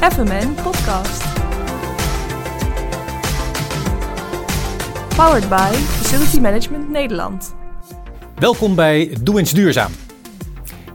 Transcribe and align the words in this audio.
FMN 0.00 0.54
Podcast. 0.62 1.24
Powered 5.16 5.48
by 5.48 5.72
Facility 5.72 6.38
Management 6.38 6.90
Nederland. 6.90 7.54
Welkom 8.34 8.74
bij 8.74 9.16
Doe 9.22 9.38
eens 9.38 9.52
Duurzaam. 9.52 9.92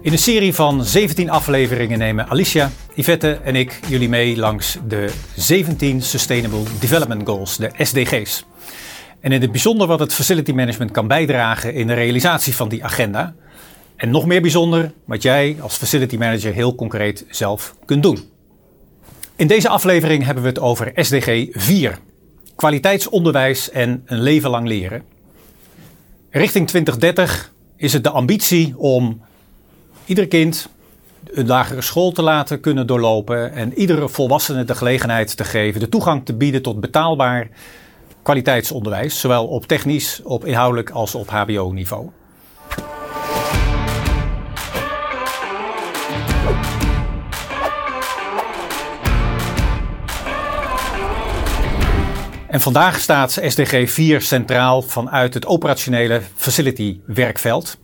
In 0.02 0.12
een 0.12 0.18
serie 0.18 0.54
van 0.54 0.84
17 0.84 1.30
afleveringen 1.30 2.00
nemen 2.00 2.30
Alicia, 2.30 2.72
Yvette 2.94 3.40
en 3.44 3.56
ik 3.56 3.80
jullie 3.88 4.10
mee 4.10 4.38
langs 4.38 4.78
de 4.88 5.10
17 5.36 6.02
Sustainable 6.02 6.64
Development 6.80 7.28
Goals, 7.28 7.58
de 7.58 7.72
SDG's. 7.78 8.46
En 9.20 9.32
in 9.32 9.42
het 9.42 9.52
bijzonder 9.52 9.88
wat 9.88 10.00
het 10.00 10.14
facility 10.14 10.52
management 10.52 10.92
kan 10.92 11.08
bijdragen 11.08 11.74
in 11.74 11.88
de 11.88 11.94
realisatie 11.94 12.56
van 12.56 12.70
die 12.70 12.84
agenda. 12.84 13.36
En 13.96 14.10
nog 14.10 14.26
meer 14.26 14.42
bijzonder 14.42 14.92
wat 15.06 15.22
jij 15.22 15.58
als 15.60 15.76
facility 15.76 16.18
manager 16.18 16.54
heel 16.54 16.76
concreet 16.76 17.26
zelf 17.30 17.76
kunt 17.86 18.04
doen. 18.04 18.34
In 19.38 19.48
deze 19.48 19.70
aflevering 19.70 20.24
hebben 20.24 20.44
we 20.44 20.50
het 20.50 20.60
over 20.60 20.92
SDG 20.96 21.48
4. 21.52 22.00
Kwaliteitsonderwijs 22.56 23.70
en 23.70 24.04
een 24.06 24.22
leven 24.22 24.50
lang 24.50 24.68
leren. 24.68 25.04
Richting 26.30 26.68
2030 26.68 27.54
is 27.76 27.94
het 27.94 28.04
de 28.04 28.10
ambitie 28.10 28.74
om 28.78 29.22
ieder 30.06 30.28
kind 30.28 30.70
een 31.26 31.48
lagere 31.48 31.82
school 31.82 32.12
te 32.12 32.22
laten 32.22 32.60
kunnen 32.60 32.88
doorlopen 32.88 33.52
en 33.52 33.74
iedere 33.74 34.10
volwassene 34.10 34.64
de 34.64 34.76
gelegenheid 34.76 35.38
te 35.38 35.44
geven, 35.44 35.80
de 35.80 35.90
toegang 35.90 36.26
te 36.26 36.34
bieden 36.34 36.62
tot 36.62 36.80
betaalbaar 36.80 37.50
kwaliteitsonderwijs, 38.22 39.20
zowel 39.20 39.48
op 39.48 39.66
technisch, 39.66 40.22
op 40.24 40.46
inhoudelijk 40.46 40.90
als 40.90 41.16
op 41.16 41.30
HBO-niveau. 41.30 42.10
En 52.56 52.62
vandaag 52.62 53.00
staat 53.00 53.40
SDG 53.42 53.90
4 53.90 54.22
centraal 54.22 54.82
vanuit 54.82 55.34
het 55.34 55.46
operationele 55.46 56.22
facility 56.36 57.00
werkveld. 57.06 57.78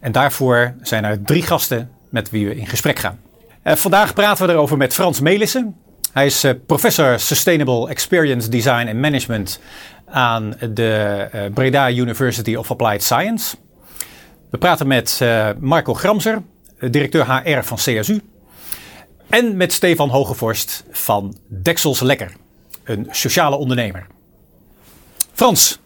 En 0.00 0.12
daarvoor 0.12 0.74
zijn 0.82 1.04
er 1.04 1.22
drie 1.22 1.42
gasten 1.42 1.90
met 2.10 2.30
wie 2.30 2.46
we 2.46 2.56
in 2.56 2.66
gesprek 2.66 2.98
gaan. 2.98 3.18
Uh, 3.64 3.74
vandaag 3.74 4.14
praten 4.14 4.46
we 4.46 4.52
erover 4.52 4.76
met 4.76 4.94
Frans 4.94 5.20
Melissen. 5.20 5.76
Hij 6.12 6.26
is 6.26 6.44
uh, 6.44 6.52
professor 6.66 7.20
Sustainable 7.20 7.88
Experience 7.88 8.48
Design 8.48 8.88
and 8.88 8.94
Management 8.94 9.60
aan 10.06 10.54
de 10.72 11.28
uh, 11.34 11.40
Breda 11.54 11.90
University 11.90 12.54
of 12.54 12.70
Applied 12.70 13.02
Science. 13.02 13.56
We 14.50 14.58
praten 14.58 14.86
met 14.86 15.20
Marco 15.60 15.94
Gramser, 15.94 16.42
directeur 16.78 17.42
HR 17.42 17.62
van 17.62 17.76
CSU. 17.76 18.20
En 19.28 19.56
met 19.56 19.72
Stefan 19.72 20.08
Hogevorst 20.08 20.84
van 20.90 21.36
Deksels 21.48 22.00
Lekker, 22.00 22.32
een 22.84 23.06
sociale 23.10 23.56
ondernemer. 23.56 24.14
Frans, 25.36 25.80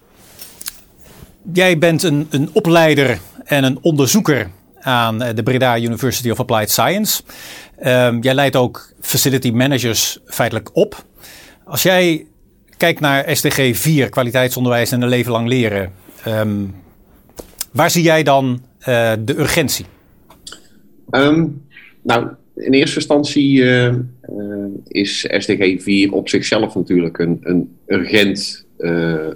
jij 1.53 1.77
bent 1.77 2.03
een, 2.03 2.27
een 2.29 2.49
opleider 2.53 3.19
en 3.43 3.63
een 3.63 3.77
onderzoeker 3.81 4.49
aan 4.79 5.17
de 5.17 5.43
Breda 5.43 5.79
University 5.79 6.29
of 6.29 6.39
Applied 6.39 6.69
Science. 6.69 7.23
Um, 7.85 8.21
jij 8.21 8.33
leidt 8.33 8.55
ook 8.55 8.93
facility 9.01 9.51
managers 9.51 10.19
feitelijk 10.25 10.69
op. 10.73 11.05
Als 11.65 11.83
jij 11.83 12.27
kijkt 12.77 12.99
naar 12.99 13.35
SDG 13.35 13.77
4, 13.77 14.09
kwaliteitsonderwijs 14.09 14.91
en 14.91 15.01
een 15.01 15.09
leven 15.09 15.31
lang 15.31 15.47
leren, 15.47 15.91
um, 16.27 16.75
waar 17.71 17.91
zie 17.91 18.03
jij 18.03 18.23
dan 18.23 18.61
uh, 18.79 19.13
de 19.19 19.39
urgentie? 19.39 19.85
Um, 21.09 21.65
nou, 22.01 22.27
in 22.55 22.73
eerste 22.73 22.95
instantie 22.95 23.57
uh, 23.57 23.93
is 24.87 25.25
SDG 25.37 25.81
4 25.81 26.11
op 26.11 26.29
zichzelf 26.29 26.75
natuurlijk 26.75 27.17
een, 27.17 27.39
een 27.41 27.77
urgent 27.87 28.69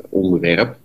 onderwerp. 0.10 0.78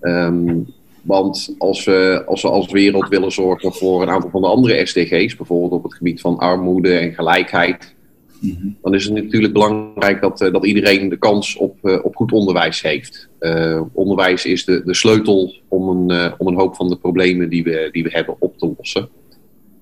Um, 0.00 0.66
want 1.02 1.54
als 1.58 1.84
we, 1.84 2.22
als 2.26 2.42
we 2.42 2.48
als 2.48 2.70
wereld 2.70 3.08
willen 3.08 3.32
zorgen 3.32 3.72
voor 3.72 4.02
een 4.02 4.10
aantal 4.10 4.30
van 4.30 4.40
de 4.40 4.46
andere 4.46 4.86
SDG's, 4.86 5.36
bijvoorbeeld 5.36 5.72
op 5.72 5.82
het 5.82 5.94
gebied 5.94 6.20
van 6.20 6.38
armoede 6.38 6.98
en 6.98 7.14
gelijkheid, 7.14 7.94
mhm. 8.40 8.68
dan 8.82 8.94
is 8.94 9.04
het 9.04 9.14
natuurlijk 9.14 9.52
belangrijk 9.52 10.20
dat, 10.20 10.40
uh, 10.40 10.52
dat 10.52 10.66
iedereen 10.66 11.08
de 11.08 11.18
kans 11.18 11.56
op, 11.56 11.78
uh, 11.82 12.04
op 12.04 12.16
goed 12.16 12.32
onderwijs 12.32 12.82
heeft. 12.82 13.28
Uh, 13.40 13.82
onderwijs 13.92 14.44
is 14.44 14.64
de, 14.64 14.82
de 14.84 14.94
sleutel 14.94 15.54
om 15.68 15.88
een, 15.88 16.32
om 16.38 16.46
een 16.46 16.58
hoop 16.58 16.76
van 16.76 16.88
de 16.88 16.96
problemen 16.96 17.48
die 17.48 17.62
we, 17.64 17.88
die 17.92 18.02
we 18.02 18.10
hebben 18.10 18.36
op 18.38 18.58
te 18.58 18.74
lossen. 18.76 19.08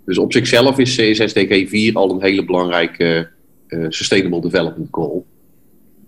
Dus 0.05 0.19
op 0.19 0.33
zichzelf 0.33 0.79
is, 0.79 0.99
is 0.99 1.31
SDG 1.31 1.69
4 1.69 1.95
al 1.95 2.11
een 2.11 2.23
hele 2.23 2.45
belangrijke 2.45 3.29
Sustainable 3.89 4.41
Development 4.41 4.89
Goal. 4.91 5.27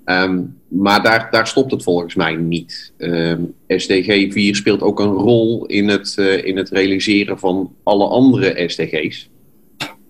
Um, 0.04 0.56
maar 0.68 1.02
daar, 1.02 1.28
daar 1.30 1.46
stopt 1.46 1.70
het 1.70 1.82
volgens 1.82 2.14
mij 2.14 2.34
niet. 2.34 2.92
Um, 2.98 3.54
SDG 3.66 4.32
4 4.32 4.56
speelt 4.56 4.82
ook 4.82 5.00
een 5.00 5.12
rol 5.12 5.66
in 5.66 5.88
het, 5.88 6.16
uh, 6.18 6.44
in 6.44 6.56
het 6.56 6.68
realiseren 6.68 7.38
van 7.38 7.74
alle 7.82 8.06
andere 8.06 8.68
SDG's. 8.68 9.30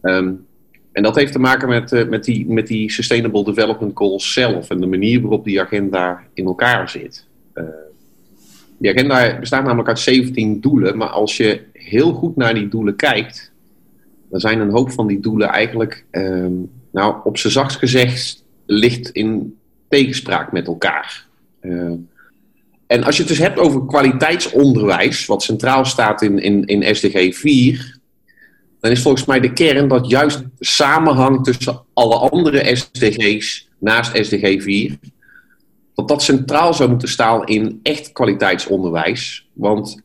Um, 0.02 0.46
en 0.92 1.02
dat 1.02 1.16
heeft 1.16 1.32
te 1.32 1.38
maken 1.38 1.68
met, 1.68 1.92
uh, 1.92 2.08
met, 2.08 2.24
die, 2.24 2.46
met 2.48 2.66
die 2.66 2.90
Sustainable 2.90 3.44
Development 3.44 3.96
Goals 3.96 4.32
zelf 4.32 4.70
en 4.70 4.80
de 4.80 4.86
manier 4.86 5.20
waarop 5.20 5.44
die 5.44 5.60
agenda 5.60 6.22
in 6.34 6.44
elkaar 6.44 6.88
zit. 6.88 7.26
Uh, 7.54 7.64
die 8.78 8.90
agenda 8.90 9.38
bestaat 9.38 9.64
namelijk 9.64 9.88
uit 9.88 9.98
17 9.98 10.60
doelen, 10.60 10.96
maar 10.96 11.08
als 11.08 11.36
je 11.36 11.60
heel 11.72 12.12
goed 12.12 12.36
naar 12.36 12.54
die 12.54 12.68
doelen 12.68 12.96
kijkt, 12.96 13.52
dan 14.30 14.40
zijn 14.40 14.60
een 14.60 14.70
hoop 14.70 14.90
van 14.90 15.06
die 15.06 15.20
doelen 15.20 15.48
eigenlijk, 15.48 16.04
nou, 16.92 17.16
op 17.24 17.38
z'n 17.38 17.48
zachtst 17.48 17.78
gezegd, 17.78 18.44
ligt 18.66 19.10
in 19.10 19.56
tegenspraak 19.92 20.52
met 20.52 20.66
elkaar. 20.66 21.26
Uh, 21.60 21.92
en 22.86 23.04
als 23.04 23.16
je 23.16 23.22
het 23.22 23.30
dus 23.30 23.40
hebt 23.40 23.58
over 23.58 23.86
kwaliteitsonderwijs, 23.86 25.26
wat 25.26 25.42
centraal 25.42 25.84
staat 25.84 26.22
in, 26.22 26.38
in, 26.38 26.64
in 26.64 26.94
SDG 26.96 27.34
4, 27.36 27.98
dan 28.80 28.90
is 28.90 29.02
volgens 29.02 29.24
mij 29.24 29.40
de 29.40 29.52
kern 29.52 29.88
dat 29.88 30.08
juist 30.08 30.42
samenhang 30.58 31.44
tussen 31.44 31.82
alle 31.92 32.14
andere 32.14 32.76
SDG's 32.76 33.68
naast 33.78 34.26
SDG 34.26 34.62
4, 34.62 34.98
dat 35.94 36.08
dat 36.08 36.22
centraal 36.22 36.74
zou 36.74 36.90
moeten 36.90 37.08
staan 37.08 37.46
in 37.46 37.80
echt 37.82 38.12
kwaliteitsonderwijs. 38.12 39.48
Want 39.52 40.02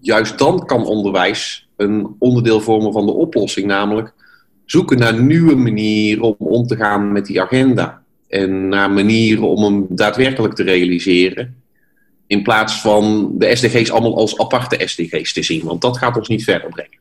juist 0.00 0.38
dan 0.38 0.66
kan 0.66 0.86
onderwijs 0.86 1.68
een 1.76 2.16
onderdeel 2.18 2.60
vormen 2.60 2.92
van 2.92 3.06
de 3.06 3.12
oplossing, 3.12 3.66
namelijk 3.66 4.12
zoeken 4.64 4.98
naar 4.98 5.22
nieuwe 5.22 5.54
manieren 5.54 6.22
om 6.22 6.34
om 6.38 6.66
te 6.66 6.76
gaan 6.76 7.12
met 7.12 7.26
die 7.26 7.40
agenda 7.40 8.02
en 8.28 8.68
naar 8.68 8.90
manieren 8.90 9.48
om 9.48 9.62
hem 9.62 9.86
daadwerkelijk 9.88 10.54
te 10.54 10.62
realiseren. 10.62 11.62
In 12.26 12.42
plaats 12.42 12.80
van 12.80 13.32
de 13.38 13.56
SDG's 13.56 13.90
allemaal 13.90 14.16
als 14.16 14.38
aparte 14.38 14.88
SDG's 14.88 15.32
te 15.32 15.42
zien, 15.42 15.64
want 15.64 15.80
dat 15.80 15.98
gaat 15.98 16.16
ons 16.16 16.28
niet 16.28 16.44
verder 16.44 16.70
brengen. 16.70 16.98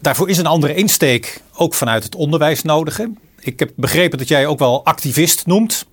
Daarvoor 0.00 0.28
is 0.28 0.38
een 0.38 0.46
andere 0.46 0.74
insteek 0.74 1.40
ook 1.56 1.74
vanuit 1.74 2.04
het 2.04 2.14
onderwijs 2.14 2.62
nodig. 2.62 3.00
Ik 3.40 3.58
heb 3.58 3.70
begrepen 3.76 4.18
dat 4.18 4.28
jij 4.28 4.46
ook 4.46 4.58
wel 4.58 4.84
activist 4.84 5.46
noemt. 5.46 5.86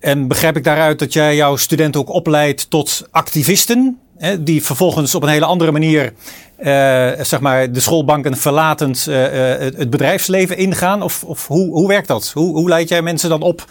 En 0.00 0.28
begrijp 0.28 0.56
ik 0.56 0.64
daaruit 0.64 0.98
dat 0.98 1.12
jij 1.12 1.36
jouw 1.36 1.56
studenten 1.56 2.00
ook 2.00 2.08
opleidt 2.08 2.70
tot 2.70 3.08
activisten? 3.10 3.98
Die 4.40 4.64
vervolgens 4.64 5.14
op 5.14 5.22
een 5.22 5.28
hele 5.28 5.44
andere 5.44 5.72
manier 5.72 6.12
uh, 6.58 7.10
zeg 7.20 7.40
maar 7.40 7.72
de 7.72 7.80
schoolbanken 7.80 8.36
verlatend 8.36 9.06
uh, 9.08 9.14
uh, 9.16 9.58
het 9.58 9.90
bedrijfsleven 9.90 10.56
ingaan? 10.56 11.02
Of, 11.02 11.24
of 11.24 11.46
hoe, 11.46 11.70
hoe 11.70 11.88
werkt 11.88 12.08
dat? 12.08 12.30
Hoe, 12.34 12.56
hoe 12.56 12.68
leid 12.68 12.88
jij 12.88 13.02
mensen 13.02 13.28
dan 13.28 13.42
op? 13.42 13.64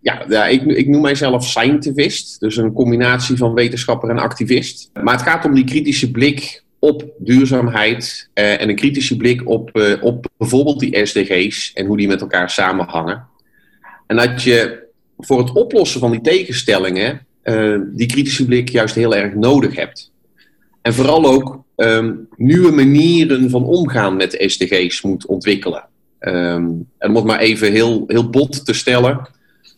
ja, 0.00 0.24
ja 0.28 0.46
ik, 0.46 0.62
ik 0.62 0.88
noem 0.88 1.00
mijzelf 1.00 1.44
scientivist. 1.44 2.40
Dus 2.40 2.56
een 2.56 2.72
combinatie 2.72 3.36
van 3.36 3.54
wetenschapper 3.54 4.10
en 4.10 4.18
activist. 4.18 4.90
Maar 5.02 5.14
het 5.14 5.22
gaat 5.22 5.44
om 5.44 5.54
die 5.54 5.64
kritische 5.64 6.10
blik 6.10 6.62
op 6.78 7.04
duurzaamheid 7.18 8.28
en 8.34 8.68
een 8.68 8.76
kritische 8.76 9.16
blik 9.16 9.48
op, 9.48 9.70
op 10.00 10.26
bijvoorbeeld 10.36 10.80
die 10.80 11.06
SDG's 11.06 11.72
en 11.74 11.86
hoe 11.86 11.96
die 11.96 12.08
met 12.08 12.20
elkaar 12.20 12.50
samenhangen. 12.50 13.26
En 14.06 14.16
dat 14.16 14.42
je 14.42 14.86
voor 15.18 15.38
het 15.38 15.52
oplossen 15.52 16.00
van 16.00 16.10
die 16.10 16.20
tegenstellingen 16.20 17.26
die 17.94 18.06
kritische 18.06 18.44
blik 18.44 18.68
juist 18.68 18.94
heel 18.94 19.14
erg 19.14 19.34
nodig 19.34 19.74
hebt. 19.74 20.12
En 20.82 20.94
vooral 20.94 21.24
ook 21.24 21.64
um, 21.76 22.28
nieuwe 22.36 22.70
manieren 22.70 23.50
van 23.50 23.64
omgaan 23.64 24.16
met 24.16 24.44
SDG's 24.46 25.02
moet 25.02 25.26
ontwikkelen. 25.26 25.88
Um, 26.20 26.88
en 26.98 27.08
om 27.08 27.14
het 27.14 27.24
maar 27.24 27.38
even 27.38 27.72
heel, 27.72 28.04
heel 28.06 28.30
bot 28.30 28.64
te 28.64 28.72
stellen. 28.72 29.28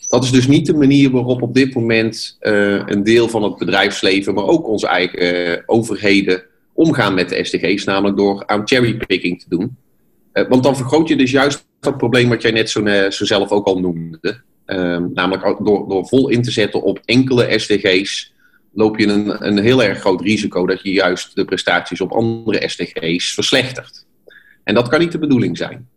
Dat 0.09 0.25
is 0.25 0.31
dus 0.31 0.47
niet 0.47 0.67
de 0.67 0.75
manier 0.75 1.11
waarop 1.11 1.43
op 1.43 1.55
dit 1.55 1.75
moment 1.75 2.39
uh, 2.41 2.83
een 2.87 3.03
deel 3.03 3.29
van 3.29 3.43
het 3.43 3.57
bedrijfsleven, 3.57 4.35
maar 4.35 4.45
ook 4.45 4.69
onze 4.69 4.87
eigen 4.87 5.49
uh, 5.49 5.57
overheden 5.67 6.43
omgaan 6.73 7.15
met 7.15 7.29
de 7.29 7.45
SDG's, 7.45 7.85
namelijk 7.85 8.17
door 8.17 8.47
aan 8.47 8.69
cherrypicking 8.69 9.41
te 9.41 9.49
doen. 9.49 9.77
Want 10.33 10.63
dan 10.63 10.77
vergroot 10.77 11.09
je 11.09 11.17
dus 11.17 11.31
juist 11.31 11.67
dat 11.81 11.97
probleem 11.97 12.29
wat 12.29 12.43
jij 12.43 12.51
net 12.51 12.71
zo, 12.71 13.11
zo 13.11 13.25
zelf 13.25 13.51
ook 13.51 13.67
al 13.67 13.81
noemde. 13.81 14.43
Um, 14.73 15.11
namelijk 15.15 15.43
door, 15.65 15.89
door 15.89 16.07
vol 16.07 16.29
in 16.29 16.43
te 16.43 16.51
zetten 16.51 16.83
op 16.83 17.01
enkele 17.05 17.59
SDG's 17.59 18.33
loop 18.73 18.99
je 18.99 19.07
een, 19.07 19.47
een 19.47 19.59
heel 19.59 19.83
erg 19.83 19.99
groot 19.99 20.21
risico 20.21 20.67
dat 20.67 20.83
je 20.83 20.93
juist 20.93 21.35
de 21.35 21.45
prestaties 21.45 22.01
op 22.01 22.13
andere 22.13 22.69
SDG's 22.69 23.35
verslechtert. 23.35 24.07
En 24.65 24.75
dat 24.75 24.89
kan 24.89 25.01
niet 25.01 25.13
de 25.13 25.19
bedoeling 25.19 25.57
zijn. 25.57 25.89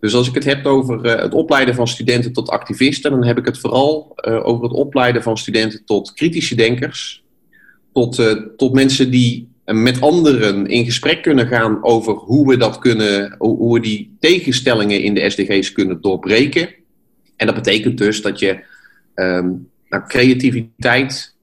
Dus 0.00 0.14
als 0.14 0.28
ik 0.28 0.34
het 0.34 0.44
heb 0.44 0.66
over 0.66 1.04
eh, 1.04 1.22
het 1.22 1.34
opleiden 1.34 1.74
van 1.74 1.88
studenten 1.88 2.32
tot 2.32 2.48
activisten, 2.48 3.10
dan 3.10 3.24
heb 3.24 3.38
ik 3.38 3.46
het 3.46 3.58
vooral 3.58 4.16
uh, 4.28 4.46
over 4.46 4.62
het 4.62 4.72
opleiden 4.72 5.22
van 5.22 5.38
studenten 5.38 5.84
tot 5.84 6.12
kritische 6.12 6.54
denkers, 6.54 7.22
tot, 7.92 8.18
uh, 8.18 8.32
tot 8.56 8.72
mensen 8.72 9.10
die 9.10 9.48
met 9.64 10.00
anderen 10.00 10.66
in 10.66 10.84
gesprek 10.84 11.22
kunnen 11.22 11.46
gaan 11.46 11.84
over 11.84 12.14
hoe 12.14 12.48
we 12.48 12.56
dat 12.56 12.78
kunnen, 12.78 13.34
hoe 13.38 13.74
we 13.74 13.80
die 13.80 14.16
tegenstellingen 14.20 15.02
in 15.02 15.14
de 15.14 15.30
SDG's 15.30 15.72
kunnen 15.72 16.00
doorbreken. 16.00 16.68
En 17.38 17.46
dat 17.46 17.54
betekent 17.54 17.98
dus 17.98 18.22
dat 18.22 18.38
je 18.38 18.58
um, 19.14 19.68
nou, 19.88 20.02
creativiteit, 20.06 21.34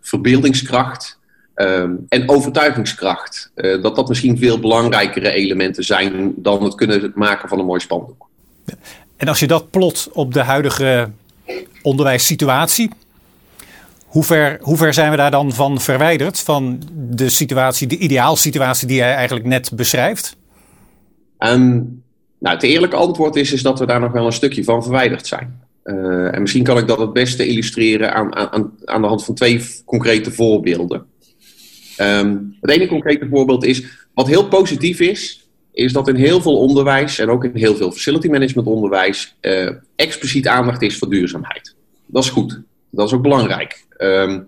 verbeeldingskracht, 0.00 1.18
Um, 1.60 2.06
en 2.08 2.28
overtuigingskracht. 2.28 3.50
Uh, 3.54 3.82
dat 3.82 3.96
dat 3.96 4.08
misschien 4.08 4.38
veel 4.38 4.60
belangrijkere 4.60 5.30
elementen 5.30 5.84
zijn 5.84 6.32
dan 6.36 6.62
het 6.62 6.74
kunnen 6.74 7.12
maken 7.14 7.48
van 7.48 7.58
een 7.58 7.64
mooi 7.64 7.80
spandoek. 7.80 8.28
En 9.16 9.28
als 9.28 9.38
je 9.38 9.46
dat 9.46 9.70
plot 9.70 10.08
op 10.12 10.34
de 10.34 10.42
huidige 10.42 11.10
onderwijssituatie, 11.82 12.90
hoe 14.04 14.24
ver, 14.24 14.58
hoe 14.60 14.76
ver 14.76 14.94
zijn 14.94 15.10
we 15.10 15.16
daar 15.16 15.30
dan 15.30 15.52
van 15.52 15.80
verwijderd? 15.80 16.40
Van 16.40 16.82
de 16.92 17.28
situatie, 17.28 17.86
de 17.86 17.98
ideaalsituatie 17.98 18.86
die 18.86 18.96
jij 18.96 19.14
eigenlijk 19.14 19.46
net 19.46 19.70
beschrijft? 19.74 20.36
Um, 21.38 22.02
nou, 22.38 22.54
het 22.54 22.64
eerlijke 22.64 22.96
antwoord 22.96 23.36
is, 23.36 23.52
is 23.52 23.62
dat 23.62 23.78
we 23.78 23.86
daar 23.86 24.00
nog 24.00 24.12
wel 24.12 24.26
een 24.26 24.32
stukje 24.32 24.64
van 24.64 24.82
verwijderd 24.82 25.26
zijn. 25.26 25.60
Uh, 25.84 26.34
en 26.34 26.40
misschien 26.40 26.64
kan 26.64 26.78
ik 26.78 26.86
dat 26.86 26.98
het 26.98 27.12
beste 27.12 27.46
illustreren 27.46 28.14
aan, 28.14 28.36
aan, 28.36 28.72
aan 28.84 29.02
de 29.02 29.08
hand 29.08 29.24
van 29.24 29.34
twee 29.34 29.64
concrete 29.84 30.32
voorbeelden. 30.32 31.06
Um, 32.00 32.56
het 32.60 32.70
ene 32.70 32.86
concrete 32.86 33.28
voorbeeld 33.30 33.64
is, 33.64 33.84
wat 34.14 34.26
heel 34.26 34.48
positief 34.48 35.00
is, 35.00 35.48
is 35.72 35.92
dat 35.92 36.08
in 36.08 36.14
heel 36.14 36.40
veel 36.40 36.58
onderwijs 36.58 37.18
en 37.18 37.30
ook 37.30 37.44
in 37.44 37.50
heel 37.54 37.76
veel 37.76 37.92
facility 37.92 38.28
management 38.28 38.68
onderwijs 38.68 39.36
uh, 39.40 39.70
expliciet 39.96 40.46
aandacht 40.46 40.82
is 40.82 40.98
voor 40.98 41.10
duurzaamheid. 41.10 41.74
Dat 42.06 42.24
is 42.24 42.30
goed. 42.30 42.60
Dat 42.90 43.06
is 43.06 43.14
ook 43.14 43.22
belangrijk. 43.22 43.84
Um, 43.98 44.46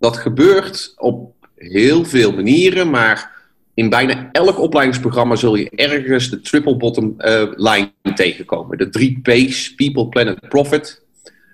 dat 0.00 0.16
gebeurt 0.16 0.94
op 0.96 1.34
heel 1.56 2.04
veel 2.04 2.32
manieren, 2.32 2.90
maar 2.90 3.41
in 3.74 3.88
bijna 3.88 4.28
elk 4.32 4.58
opleidingsprogramma 4.58 5.36
zul 5.36 5.54
je 5.54 5.70
ergens 5.70 6.30
de 6.30 6.40
triple 6.40 6.76
bottom 6.76 7.14
uh, 7.18 7.42
line 7.54 7.90
tegenkomen. 8.14 8.78
De 8.78 8.88
drie 8.88 9.20
P's, 9.22 9.74
People, 9.74 10.08
Planet, 10.08 10.48
Profit, 10.48 11.02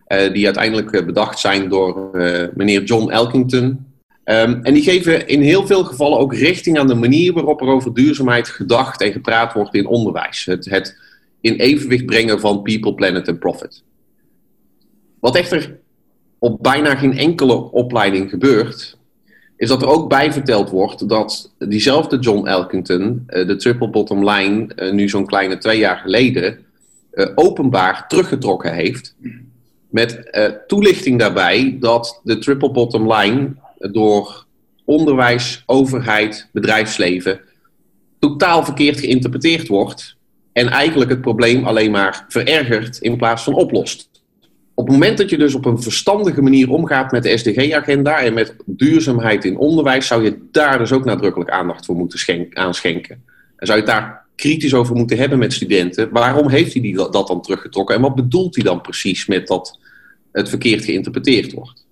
uh, 0.09 0.32
die 0.32 0.44
uiteindelijk 0.44 1.06
bedacht 1.06 1.38
zijn 1.38 1.69
door 1.69 2.11
meneer 2.55 2.82
John 2.82 3.11
Elkington, 3.11 3.87
Um, 4.31 4.62
en 4.62 4.75
die 4.75 4.82
geven 4.82 5.29
in 5.29 5.41
heel 5.41 5.67
veel 5.67 5.85
gevallen 5.85 6.19
ook 6.19 6.35
richting 6.35 6.79
aan 6.79 6.87
de 6.87 6.94
manier 6.94 7.32
waarop 7.32 7.61
er 7.61 7.67
over 7.67 7.94
duurzaamheid 7.94 8.49
gedacht 8.49 9.00
en 9.00 9.12
gepraat 9.12 9.53
wordt 9.53 9.75
in 9.75 9.87
onderwijs. 9.87 10.44
Het, 10.44 10.64
het 10.64 10.99
in 11.41 11.55
evenwicht 11.55 12.06
brengen 12.06 12.41
van 12.41 12.62
people, 12.62 12.94
planet 12.94 13.29
en 13.29 13.38
profit. 13.38 13.82
Wat 15.21 15.37
echter 15.37 15.79
op 16.38 16.62
bijna 16.62 16.94
geen 16.94 17.19
enkele 17.19 17.71
opleiding 17.71 18.31
gebeurt, 18.31 18.98
is 19.59 19.69
dat 19.69 19.83
er 19.83 19.89
ook 19.89 20.09
bij 20.09 20.33
verteld 20.33 20.71
wordt 20.71 21.09
dat 21.09 21.53
diezelfde 21.59 22.19
John 22.19 22.47
Elkington 22.47 23.25
uh, 23.29 23.47
de 23.47 23.57
triple 23.57 23.91
bottom 23.91 24.29
line 24.31 24.69
uh, 24.77 24.93
nu 24.93 25.09
zo'n 25.09 25.27
kleine 25.27 25.59
twee 25.59 25.79
jaar 25.79 25.97
geleden 25.97 26.59
uh, 27.13 27.27
openbaar 27.35 28.09
teruggetrokken 28.09 28.75
heeft. 28.75 29.17
Met 29.91 30.39
toelichting 30.67 31.19
daarbij 31.19 31.77
dat 31.81 32.21
de 32.23 32.39
triple 32.39 32.71
bottom 32.71 33.13
line 33.13 33.55
door 33.79 34.47
onderwijs, 34.85 35.63
overheid, 35.67 36.49
bedrijfsleven 36.53 37.41
totaal 38.19 38.65
verkeerd 38.65 39.01
geïnterpreteerd 39.01 39.69
wordt 39.69 40.17
en 40.53 40.69
eigenlijk 40.69 41.11
het 41.11 41.21
probleem 41.21 41.65
alleen 41.65 41.91
maar 41.91 42.25
verergert 42.29 42.99
in 42.99 43.17
plaats 43.17 43.43
van 43.43 43.55
oplost. 43.55 44.08
Op 44.79 44.85
het 44.85 44.93
moment 44.93 45.19
dat 45.19 45.31
je 45.31 45.39
dus 45.39 45.55
op 45.55 45.65
een 45.65 45.83
verstandige 45.83 46.43
manier 46.43 46.71
omgaat 46.71 47.13
met 47.13 47.23
de 47.23 47.37
SDG-agenda 47.37 48.21
en 48.21 48.35
met 48.35 48.55
duurzaamheid 48.67 49.45
in 49.45 49.57
onderwijs, 49.57 50.07
zou 50.07 50.25
je 50.25 50.39
daar 50.53 50.79
dus 50.79 50.93
ook 50.93 51.05
nadrukkelijk 51.05 51.51
aandacht 51.51 51.87
voor 51.87 51.97
moeten 51.97 52.19
schenken. 52.19 53.23
En 53.57 53.67
zou 53.67 53.79
je 53.79 53.85
daar 53.85 54.27
kritisch 54.37 54.75
over 54.75 54.97
moeten 54.97 55.19
hebben 55.19 55.39
met 55.39 55.53
studenten. 55.53 56.11
Waarom 56.11 56.49
heeft 56.49 56.73
hij 56.73 56.83
die, 56.83 56.97
dat 56.97 57.13
dan 57.13 57.43
teruggetrokken 57.43 57.95
en 57.95 58.01
wat 58.01 58.15
bedoelt 58.15 58.55
hij 58.55 58.65
dan 58.65 58.81
precies 58.81 59.27
met 59.27 59.47
dat 59.47 59.79
het 60.33 60.49
verkeerd 60.49 60.85
geïnterpreteerd 60.85 61.53
wordt? 61.53 61.87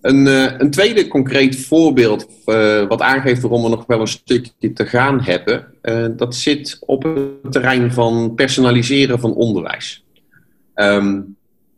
Een, 0.00 0.26
uh, 0.26 0.52
een 0.58 0.70
tweede 0.70 1.08
concreet 1.08 1.56
voorbeeld 1.56 2.28
uh, 2.46 2.86
wat 2.88 3.00
aangeeft 3.00 3.42
waarom 3.42 3.62
we 3.62 3.68
nog 3.68 3.86
wel 3.86 4.00
een 4.00 4.06
stukje 4.06 4.72
te 4.72 4.86
gaan 4.86 5.20
hebben, 5.20 5.66
uh, 5.82 6.06
dat 6.16 6.34
zit 6.34 6.78
op 6.80 7.02
het 7.02 7.52
terrein 7.52 7.92
van 7.92 8.32
personaliseren 8.34 9.20
van 9.20 9.34
onderwijs. 9.34 10.04
Um, 10.74 11.35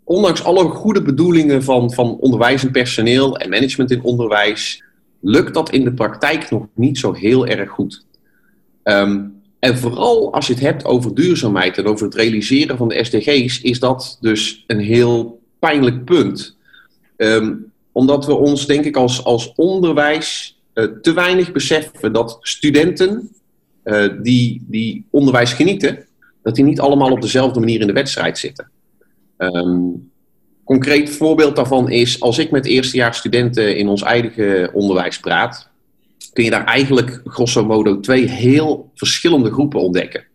ondanks 0.09 0.45
alle 0.45 0.65
goede 0.65 1.03
bedoelingen 1.03 1.63
van, 1.63 1.93
van 1.93 2.17
onderwijs 2.21 2.65
en 2.65 2.71
personeel 2.71 3.37
en 3.37 3.51
management 3.51 3.91
in 3.91 4.03
onderwijs, 4.03 4.83
lukt 5.21 5.55
dat 5.55 5.71
in 5.71 5.85
de 5.85 5.93
praktijk 5.93 6.51
nog 6.51 6.67
niet 6.75 6.99
zo 6.99 7.13
heel 7.13 7.47
erg 7.47 7.71
goed. 7.71 8.05
Um, 8.85 9.43
en 9.59 9.79
vooral 9.79 10.33
als 10.33 10.47
je 10.47 10.53
het 10.53 10.63
hebt 10.63 10.85
over 10.85 11.15
duurzaamheid 11.15 11.79
en 11.79 11.87
over 11.87 12.05
het 12.05 12.15
realiseren 12.15 12.77
van 12.77 12.89
de 12.89 13.05
SDG's, 13.05 13.61
is 13.61 13.79
dat 13.79 14.19
dus 14.21 14.65
een 14.67 14.81
heel 14.81 15.41
pijnlijk 15.59 16.05
punt. 16.05 16.57
Um, 17.17 17.73
omdat 17.93 18.27
we 18.27 18.35
ons, 18.35 18.67
denk 18.67 18.85
ik, 18.85 18.97
als, 18.97 19.25
als 19.25 19.53
onderwijs 19.57 20.59
uh, 20.75 20.85
te 20.85 21.13
weinig 21.13 21.53
beseffen 21.53 22.13
dat 22.13 22.39
studenten 22.41 23.31
uh, 23.85 24.09
die, 24.23 24.65
die 24.67 25.05
onderwijs 25.11 25.53
genieten, 25.53 26.07
dat 26.43 26.55
die 26.55 26.65
niet 26.65 26.81
allemaal 26.81 27.11
op 27.11 27.23
dezelfde 27.23 27.61
manier 27.61 27.81
in 27.81 27.87
de 27.87 27.93
wedstrijd 27.93 28.39
zitten. 28.39 28.71
Um, 29.39 30.11
concreet 30.65 31.11
voorbeeld 31.11 31.57
daarvan 31.57 31.91
is, 31.91 32.21
als 32.21 32.39
ik 32.39 32.51
met 32.51 32.67
eerstejaars 32.67 33.19
studenten 33.19 33.77
in 33.77 33.89
ons 33.89 34.03
eigen 34.03 34.75
onderwijs 34.75 35.21
praat, 35.21 35.69
kun 36.33 36.45
je 36.45 36.51
daar 36.51 36.65
eigenlijk 36.65 37.21
grosso 37.25 37.65
modo 37.65 38.01
twee 38.01 38.29
heel 38.29 38.91
verschillende 38.95 39.51
groepen 39.51 39.81
ontdekken. 39.81 40.27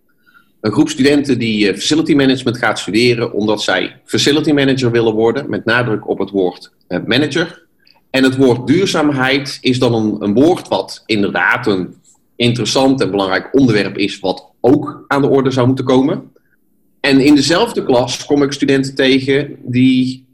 Een 0.61 0.71
groep 0.71 0.89
studenten 0.89 1.39
die 1.39 1.67
uh, 1.67 1.73
facility 1.73 2.13
management 2.13 2.57
gaat 2.57 2.79
studeren 2.79 3.33
omdat 3.33 3.61
zij 3.61 4.01
facility 4.05 4.51
manager 4.51 4.91
willen 4.91 5.13
worden, 5.13 5.49
met 5.49 5.65
nadruk 5.65 6.07
op 6.07 6.19
het 6.19 6.29
woord 6.29 6.71
uh, 6.88 6.99
manager. 7.06 7.65
En 8.09 8.23
het 8.23 8.35
woord 8.35 8.67
duurzaamheid 8.67 9.57
is 9.61 9.79
dan 9.79 9.94
een, 9.94 10.15
een 10.19 10.33
woord 10.33 10.67
wat 10.67 11.03
inderdaad 11.06 11.67
een 11.67 11.95
interessant 12.35 13.01
en 13.01 13.11
belangrijk 13.11 13.49
onderwerp 13.51 13.97
is, 13.97 14.19
wat 14.19 14.51
ook 14.61 15.06
aan 15.07 15.21
de 15.21 15.27
orde 15.27 15.51
zou 15.51 15.67
moeten 15.67 15.85
komen. 15.85 16.31
En 17.05 17.19
in 17.19 17.35
dezelfde 17.35 17.83
klas 17.83 18.25
kom 18.25 18.44
ik 18.44 18.51
studenten 18.51 18.95
tegen 18.95 19.56
die 19.61 20.25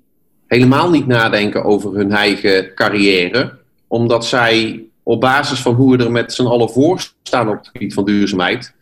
helemaal 0.47 0.89
niet 0.89 1.07
nadenken 1.07 1.63
over 1.63 1.95
hun 1.95 2.11
eigen 2.11 2.73
carrière, 2.73 3.57
omdat 3.87 4.25
zij 4.25 4.83
op 5.03 5.21
basis 5.21 5.59
van 5.59 5.73
hoe 5.73 5.97
we 5.97 6.03
er 6.03 6.11
met 6.11 6.33
z'n 6.33 6.45
allen 6.45 6.69
voor 6.69 7.11
staan 7.23 7.49
op 7.49 7.57
het 7.57 7.69
gebied 7.71 7.93
van 7.93 8.05
duurzaamheid, 8.05 8.73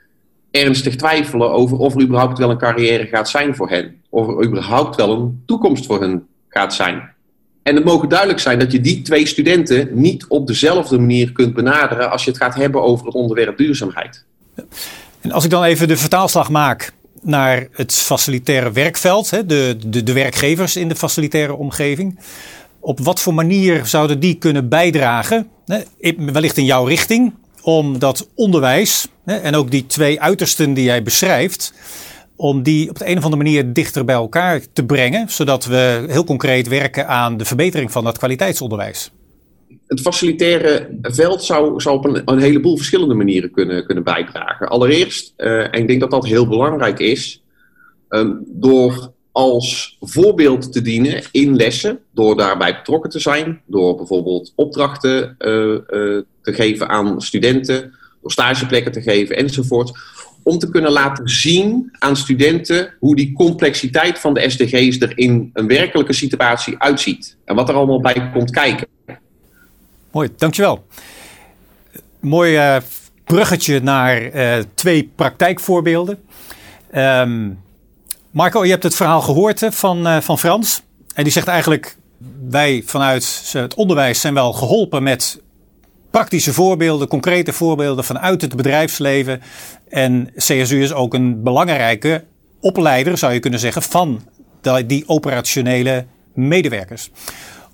ernstig 0.52 0.96
twijfelen 0.96 1.52
over 1.52 1.78
of 1.78 1.96
er 1.96 2.02
überhaupt 2.02 2.38
wel 2.38 2.50
een 2.50 2.58
carrière 2.58 3.06
gaat 3.06 3.30
zijn 3.30 3.56
voor 3.56 3.70
hen. 3.70 4.02
Of 4.10 4.28
er 4.28 4.46
überhaupt 4.46 4.96
wel 4.96 5.12
een 5.12 5.44
toekomst 5.46 5.86
voor 5.86 6.02
hen 6.02 6.28
gaat 6.50 6.74
zijn. 6.74 7.14
En 7.64 7.76
het 7.76 7.86
mogen 7.86 8.10
duidelijk 8.10 8.40
zijn 8.40 8.60
dat 8.60 8.72
je 8.72 8.82
die 8.82 9.02
twee 9.02 9.26
studenten 9.26 9.90
niet 9.92 10.26
op 10.28 10.48
dezelfde 10.48 11.00
manier 11.00 11.32
kunt 11.32 11.54
benaderen 11.54 12.12
als 12.12 12.24
je 12.24 12.30
het 12.30 12.40
gaat 12.40 12.56
hebben 12.56 12.84
over 12.84 13.06
het 13.06 13.16
onderwerp 13.16 13.58
duurzaamheid. 13.58 14.26
En 15.22 15.32
als 15.32 15.44
ik 15.44 15.50
dan 15.50 15.64
even 15.64 15.88
de 15.88 15.98
vertaalslag 15.98 16.50
maak 16.50 16.96
naar 17.22 17.68
het 17.72 17.94
facilitaire 17.94 18.72
werkveld, 18.72 19.30
de, 19.30 19.78
de, 19.88 20.04
de 20.04 20.14
werkgevers 20.14 20.76
in 20.76 20.88
de 20.88 20.96
facilitaire 20.96 21.56
omgeving. 21.56 22.20
Op 22.80 23.00
wat 23.00 23.20
voor 23.20 23.34
manier 23.34 23.86
zouden 23.86 24.20
die 24.20 24.36
kunnen 24.36 24.70
bijdragen, 24.70 25.48
wellicht 26.18 26.58
in 26.58 26.66
jouw 26.66 26.86
richting, 26.86 27.34
om 27.62 28.00
dat 28.00 28.30
onderwijs 28.36 29.08
en 29.26 29.56
ook 29.56 29.72
die 29.72 29.86
twee 29.86 30.22
uitersten 30.22 30.74
die 30.74 30.84
jij 30.84 31.04
beschrijft, 31.04 31.74
om 32.36 32.64
die 32.64 32.90
op 32.90 32.98
de 32.98 33.08
een 33.08 33.18
of 33.18 33.24
andere 33.24 33.44
manier 33.44 33.74
dichter 33.74 34.06
bij 34.06 34.16
elkaar 34.16 34.62
te 34.74 34.86
brengen, 34.86 35.30
zodat 35.30 35.66
we 35.66 36.06
heel 36.08 36.24
concreet 36.24 36.68
werken 36.68 37.08
aan 37.08 37.38
de 37.38 37.46
verbetering 37.46 37.92
van 37.92 38.04
dat 38.04 38.18
kwaliteitsonderwijs? 38.18 39.12
Het 39.88 40.02
facilitaire 40.02 40.98
veld 41.02 41.44
zou, 41.44 41.82
zou 41.82 41.98
op 41.98 42.22
een, 42.26 42.40
heleboel 42.40 42.78
verschillende 42.78 43.14
manieren 43.14 43.52
kunnen, 43.52 43.86
kunnen 43.86 44.04
bijdragen. 44.04 44.68
Allereerst, 44.68 45.34
uh, 45.38 45.60
en 45.60 45.74
ik 45.74 45.88
denk 45.88 46.00
dat 46.00 46.12
dat 46.12 46.26
heel 46.26 46.48
belangrijk 46.48 47.00
is, 47.00 47.44
um, 48.10 48.44
door 48.46 49.12
als 49.32 49.98
voorbeeld 50.00 50.72
te 50.72 50.82
dienen 50.82 51.24
in 51.32 51.56
lessen, 51.56 52.00
door 52.14 52.38
daarbij 52.38 52.76
betrokken 52.76 53.10
te 53.10 53.20
zijn, 53.20 53.62
door 53.66 53.96
bijvoorbeeld 53.96 54.54
opdrachten 54.56 55.36
uh, 55.40 55.72
uh, 55.72 56.22
te 56.42 56.54
geven 56.54 56.90
aan 56.90 57.22
studenten, 57.22 57.94
door 58.22 58.32
stageplekken 58.32 58.92
te 58.92 59.02
geven 59.02 59.36
enzovoort 59.36 59.92
om 60.44 60.58
te 60.58 60.70
kunnen 60.70 60.92
laten 60.92 61.30
zien 61.30 61.90
aan 62.00 62.16
studenten 62.16 62.94
hoe 63.00 63.16
die 63.16 63.34
complexiteit 63.34 64.20
van 64.20 64.34
de 64.34 64.50
SDG's 64.50 65.00
er 65.00 65.18
in 65.18 65.50
een 65.54 65.68
werkelijke 65.68 66.14
situatie 66.14 66.76
uitziet. 66.78 67.38
En 67.46 67.56
wat 67.56 67.70
er 67.70 67.76
allemaal 67.76 68.02
bij 68.02 68.30
komt 68.34 68.52
kijken. 68.52 68.88
Mooi, 70.12 70.30
dankjewel. 70.38 70.86
Mooi 72.20 72.76
uh, 72.76 72.82
bruggetje 73.24 73.80
naar 73.80 74.36
uh, 74.36 74.64
twee 74.74 75.12
praktijkvoorbeelden. 75.16 76.20
Ehm, 76.92 77.50
Marco, 78.32 78.64
je 78.64 78.72
hebt 78.72 78.84
het 78.84 78.96
verhaal 78.96 79.22
gehoord 79.22 79.66
van, 79.70 80.08
uh, 80.08 80.18
van 80.18 80.40
Frans. 80.40 80.82
En 81.14 81.24
die 81.24 81.34
zegt 81.34 81.48
eigenlijk, 81.48 81.98
wij 82.50 82.84
vanuit 82.86 83.50
het 83.52 83.74
onderwijs 83.74 84.22
zijn 84.22 84.34
wel 84.34 84.54
geholpen 84.54 85.04
met 85.04 85.42
praktische 86.12 86.54
voorbeelden, 86.54 87.08
concrete 87.08 87.54
voorbeelden 87.54 88.04
vanuit 88.04 88.42
het 88.42 88.56
bedrijfsleven. 88.56 89.42
En 89.90 90.32
CSU 90.36 90.82
is 90.82 90.94
ook 90.94 91.14
een 91.14 91.44
belangrijke 91.44 92.24
opleider, 92.60 93.18
zou 93.18 93.34
je 93.34 93.40
kunnen 93.40 93.60
zeggen, 93.60 93.82
van 93.82 94.22
die 94.86 95.08
operationele 95.08 96.06
medewerkers. 96.34 97.12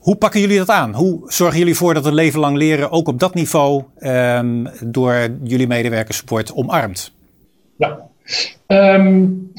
Hoe 0.03 0.15
pakken 0.15 0.39
jullie 0.39 0.57
dat 0.57 0.69
aan? 0.69 0.93
Hoe 0.93 1.21
zorgen 1.25 1.57
jullie 1.57 1.73
ervoor 1.73 1.93
dat 1.93 2.05
het 2.05 2.13
leven 2.13 2.39
lang 2.39 2.57
leren 2.57 2.91
ook 2.91 3.07
op 3.07 3.19
dat 3.19 3.33
niveau 3.33 3.83
um, 3.99 4.67
door 4.85 5.27
jullie 5.43 5.67
medewerkers 5.67 6.23
wordt 6.25 6.53
omarmd? 6.53 7.11
Ja, 7.75 7.99
um, 8.67 9.51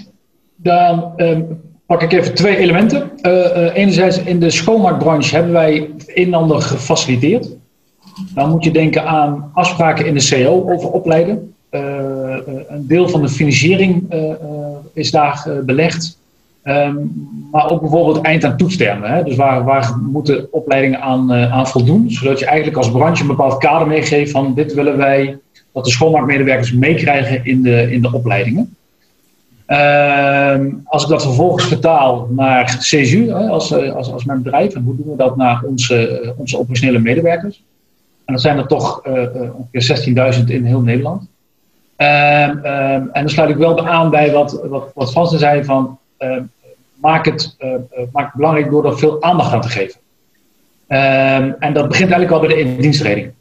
dan 0.57 1.13
um, 1.17 1.61
pak 1.87 2.03
ik 2.03 2.13
even 2.13 2.35
twee 2.35 2.57
elementen. 2.57 3.11
Uh, 3.23 3.33
uh, 3.33 3.77
enerzijds 3.77 4.19
in 4.19 4.41
de 4.41 4.51
schoonmaakbranche 4.51 5.35
hebben 5.35 5.53
wij 5.53 5.91
een 6.07 6.27
en 6.27 6.35
ander 6.35 6.63
gefaciliteerd. 6.63 7.49
Dan 8.35 8.51
moet 8.51 8.65
je 8.65 8.71
denken 8.71 9.07
aan 9.07 9.51
afspraken 9.55 10.07
in 10.07 10.15
de 10.15 10.29
CO 10.31 10.73
over 10.73 10.91
opleiden. 10.91 11.55
Uh, 11.71 11.81
een 12.69 12.87
deel 12.87 13.09
van 13.09 13.23
de 13.23 13.29
financiering 13.29 14.15
is 14.93 15.11
daar 15.11 15.49
belegd. 15.65 16.19
Um, 16.65 17.13
maar 17.53 17.71
ook 17.71 17.81
bijvoorbeeld 17.81 18.25
eind- 18.25 18.45
aan 18.45 18.57
toetstermen. 18.57 19.11
Hè? 19.11 19.23
Dus 19.23 19.37
waar, 19.37 19.65
waar 19.65 19.99
moeten 20.13 20.53
opleidingen 20.53 21.01
aan, 21.01 21.33
uh, 21.33 21.53
aan 21.53 21.67
voldoen? 21.67 22.11
Zodat 22.11 22.39
je 22.39 22.47
eigenlijk 22.47 22.77
als 22.77 22.91
branche 22.91 23.23
een 23.23 23.29
bepaald 23.29 23.59
kader 23.59 23.87
meegeeft 23.87 24.31
van 24.31 24.55
dit 24.55 24.75
willen 24.75 24.97
wij 24.97 25.39
dat 25.73 25.85
de 25.85 25.91
schoonmaakmedewerkers 25.91 26.73
meekrijgen 26.73 27.45
in 27.45 27.63
de, 27.63 27.93
in 27.93 28.03
de 28.03 28.13
opleidingen. 28.13 28.77
Uh, 29.69 30.61
als 30.85 31.03
ik 31.03 31.09
dat 31.09 31.23
vervolgens 31.23 31.65
vertaal 31.67 32.29
naar 32.31 32.77
CSU, 32.79 33.33
als, 33.33 33.73
eh, 33.73 33.95
als, 33.95 34.13
als 34.13 34.25
mijn 34.25 34.43
bedrijf, 34.43 34.75
en 34.75 34.83
hoe 34.83 34.97
doen 34.97 35.11
we 35.11 35.17
dat 35.17 35.37
naar 35.37 35.63
onze, 35.63 36.23
uh, 36.23 36.31
onze 36.37 36.59
operationele 36.59 36.99
medewerkers? 36.99 37.63
En 38.25 38.33
dat 38.33 38.43
zijn 38.43 38.59
er 38.59 38.67
toch 38.67 39.07
uh, 39.07 39.23
ongeveer 39.55 40.35
16.000 40.39 40.45
in 40.45 40.65
heel 40.65 40.81
Nederland. 40.81 41.23
Um, 41.97 42.65
en 42.65 43.11
dan 43.13 43.29
sluit 43.29 43.51
ik 43.51 43.57
wel 43.57 43.87
aan 43.87 44.11
bij 44.11 44.33
wat, 44.33 44.61
wat, 44.69 44.91
wat 44.95 45.11
Frans 45.11 45.31
zei 45.31 45.65
van 45.65 45.99
maak, 47.05 47.25
het, 47.25 47.57
maak 48.13 48.27
het 48.27 48.35
belangrijk 48.35 48.71
door 48.71 48.87
er 48.87 48.99
veel 48.99 49.23
aandacht 49.23 49.53
aan 49.53 49.61
te 49.61 49.69
geven. 49.69 50.01
Um, 50.89 51.57
en 51.59 51.73
dat 51.73 51.89
begint 51.89 52.11
eigenlijk 52.11 52.31
al 52.31 52.41
bij 52.41 52.49
de 52.49 52.61
indienstreding. 52.61 53.33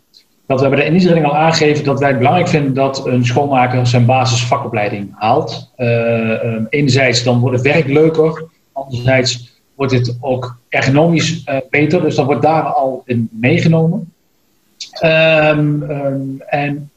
Dat 0.48 0.62
we 0.62 0.70
bij 0.70 0.77
de 0.77 0.86
indienstreding 0.86 1.25
al 1.25 1.36
aangeven 1.36 1.84
dat 1.84 2.00
wij 2.00 2.10
het 2.10 2.17
belangrijk 2.17 2.48
vinden 2.48 2.74
dat 2.74 3.05
een 3.05 3.25
schoonmaker 3.25 3.88
zijn 3.88 4.05
basisvakopleiding 4.05 5.12
haalt. 5.15 5.72
Uh, 5.77 6.62
enerzijds 6.70 7.24
dan 7.24 7.39
wordt 7.39 7.58
het 7.58 7.74
werk 7.74 7.88
leuker, 7.88 8.46
anderzijds 8.74 9.62
wordt 9.75 9.93
het 9.93 10.17
ook 10.20 10.58
ergonomisch 10.70 11.43
beter, 11.70 12.01
dus 12.01 12.15
dat 12.15 12.25
wordt 12.25 12.41
daar 12.41 12.63
al 12.63 13.01
in 13.05 13.29
meegenomen. 13.32 14.13
Um, 15.03 16.41
en 16.41 16.91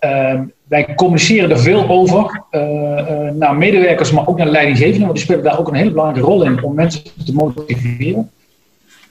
wij 0.69 0.95
communiceren 0.95 1.51
er 1.51 1.59
veel 1.59 1.89
over 1.89 2.43
uh, 2.51 2.61
naar 3.31 3.57
medewerkers, 3.57 4.11
maar 4.11 4.27
ook 4.27 4.39
naar 4.39 4.49
leidinggevenden, 4.49 5.01
want 5.01 5.15
die 5.15 5.25
spelen 5.25 5.45
daar 5.45 5.59
ook 5.59 5.69
een 5.69 5.75
hele 5.75 5.91
belangrijke 5.91 6.29
rol 6.29 6.45
in 6.45 6.63
om 6.63 6.75
mensen 6.75 7.03
te 7.25 7.33
motiveren. 7.33 8.31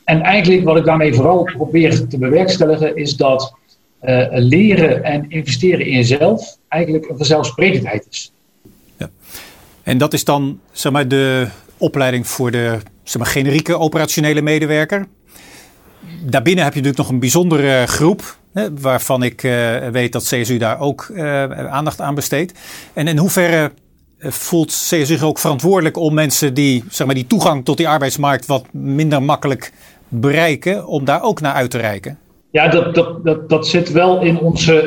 En 0.03 0.21
eigenlijk 0.21 0.63
wat 0.63 0.77
ik 0.77 0.85
daarmee 0.85 1.13
vooral 1.13 1.43
probeer 1.43 2.07
te 2.07 2.17
bewerkstelligen, 2.17 2.95
is 2.95 3.15
dat 3.15 3.53
uh, 4.03 4.25
leren 4.31 5.03
en 5.03 5.25
investeren 5.29 5.85
in 5.85 5.95
jezelf 5.95 6.57
eigenlijk 6.67 7.09
een 7.09 7.17
vanzelfsprekendheid 7.17 8.07
is. 8.09 8.31
Ja. 8.97 9.09
En 9.83 9.97
dat 9.97 10.13
is 10.13 10.23
dan 10.23 10.59
zeg 10.71 10.91
maar, 10.91 11.07
de 11.07 11.47
opleiding 11.77 12.27
voor 12.27 12.51
de 12.51 12.77
zeg 13.03 13.21
maar, 13.21 13.31
generieke 13.31 13.77
operationele 13.77 14.41
medewerker. 14.41 15.07
Daarbinnen 16.25 16.63
heb 16.63 16.73
je 16.73 16.79
natuurlijk 16.79 16.97
nog 16.97 17.09
een 17.09 17.19
bijzondere 17.19 17.85
groep, 17.87 18.37
waarvan 18.81 19.23
ik 19.23 19.43
uh, 19.43 19.77
weet 19.87 20.11
dat 20.11 20.23
CSU 20.23 20.57
daar 20.57 20.79
ook 20.79 21.07
uh, 21.11 21.43
aandacht 21.67 22.01
aan 22.01 22.15
besteedt. 22.15 22.59
En 22.93 23.07
in 23.07 23.17
hoeverre 23.17 23.71
voelt 24.19 24.67
CSU 24.67 25.05
zich 25.05 25.23
ook 25.23 25.39
verantwoordelijk 25.39 25.97
om 25.97 26.13
mensen 26.13 26.53
die, 26.53 26.83
zeg 26.89 27.05
maar, 27.05 27.15
die 27.15 27.27
toegang 27.27 27.65
tot 27.65 27.77
die 27.77 27.87
arbeidsmarkt 27.87 28.45
wat 28.45 28.65
minder 28.71 29.23
makkelijk 29.23 29.71
bereiken, 30.07 30.87
om 30.87 31.05
daar 31.05 31.23
ook 31.23 31.41
naar 31.41 31.53
uit 31.53 31.69
te 31.71 31.77
reiken? 31.77 32.17
Ja, 32.51 32.67
dat, 32.67 32.95
dat, 32.95 33.25
dat, 33.25 33.49
dat 33.49 33.67
zit 33.67 33.91
wel 33.91 34.21
in 34.21 34.39
onze, 34.39 34.81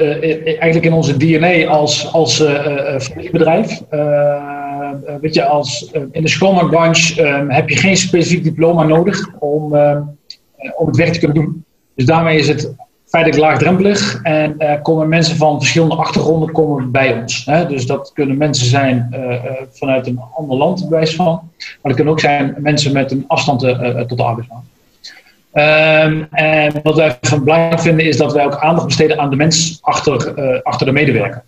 eigenlijk 0.45 0.85
in 0.85 0.93
onze 0.93 1.17
DNA 1.17 1.67
als, 1.67 2.13
als 2.13 2.41
uh, 2.41 2.99
bedrijf. 3.33 3.81
weet 5.21 5.35
je, 5.35 5.45
als, 5.45 5.91
in 6.13 6.23
de 6.23 6.29
schoonmaakbranche 6.29 7.23
heb 7.49 7.69
je 7.69 7.77
geen 7.77 7.97
specifiek 7.97 8.45
diploma 8.45 8.83
nodig 8.83 9.29
om, 9.39 9.65
om 10.77 10.87
het 10.87 10.97
werk 10.97 11.13
te 11.13 11.19
kunnen 11.19 11.37
doen. 11.37 11.65
Dus 11.95 12.05
daarmee 12.07 12.39
is 12.39 12.49
het 12.49 12.75
feitelijk 13.09 13.43
laagdrempelig 13.43 14.21
en 14.23 14.57
komen 14.83 15.09
mensen 15.09 15.37
van 15.37 15.59
verschillende 15.59 15.95
achtergronden 15.95 16.53
komen 16.53 16.91
bij 16.91 17.21
ons. 17.21 17.45
Hè? 17.45 17.67
Dus 17.67 17.87
dat 17.87 18.11
kunnen 18.15 18.37
mensen 18.37 18.67
zijn 18.67 19.15
vanuit 19.71 20.07
een 20.07 20.21
ander 20.35 20.57
land, 20.57 20.89
bij 20.89 21.07
van. 21.07 21.41
Maar 21.59 21.79
dat 21.83 21.95
kunnen 21.95 22.13
ook 22.13 22.21
zijn 22.21 22.55
mensen 22.59 22.93
met 22.93 23.11
een 23.11 23.25
afstand 23.27 23.61
tot 24.09 24.19
de 24.19 24.25
arbeidsmarkt. 24.25 24.67
Um, 25.53 26.29
en 26.31 26.73
wat 26.83 26.97
wij 26.97 27.17
van 27.21 27.45
belangrijk 27.45 27.81
vinden 27.81 28.07
is 28.07 28.17
dat 28.17 28.33
wij 28.33 28.45
ook 28.45 28.59
aandacht 28.59 28.87
besteden 28.87 29.19
aan 29.19 29.31
de 29.31 29.37
mens 29.37 29.79
achter, 29.81 30.39
uh, 30.39 30.61
achter 30.63 30.87
de 30.87 30.93
medewerker. 30.93 31.43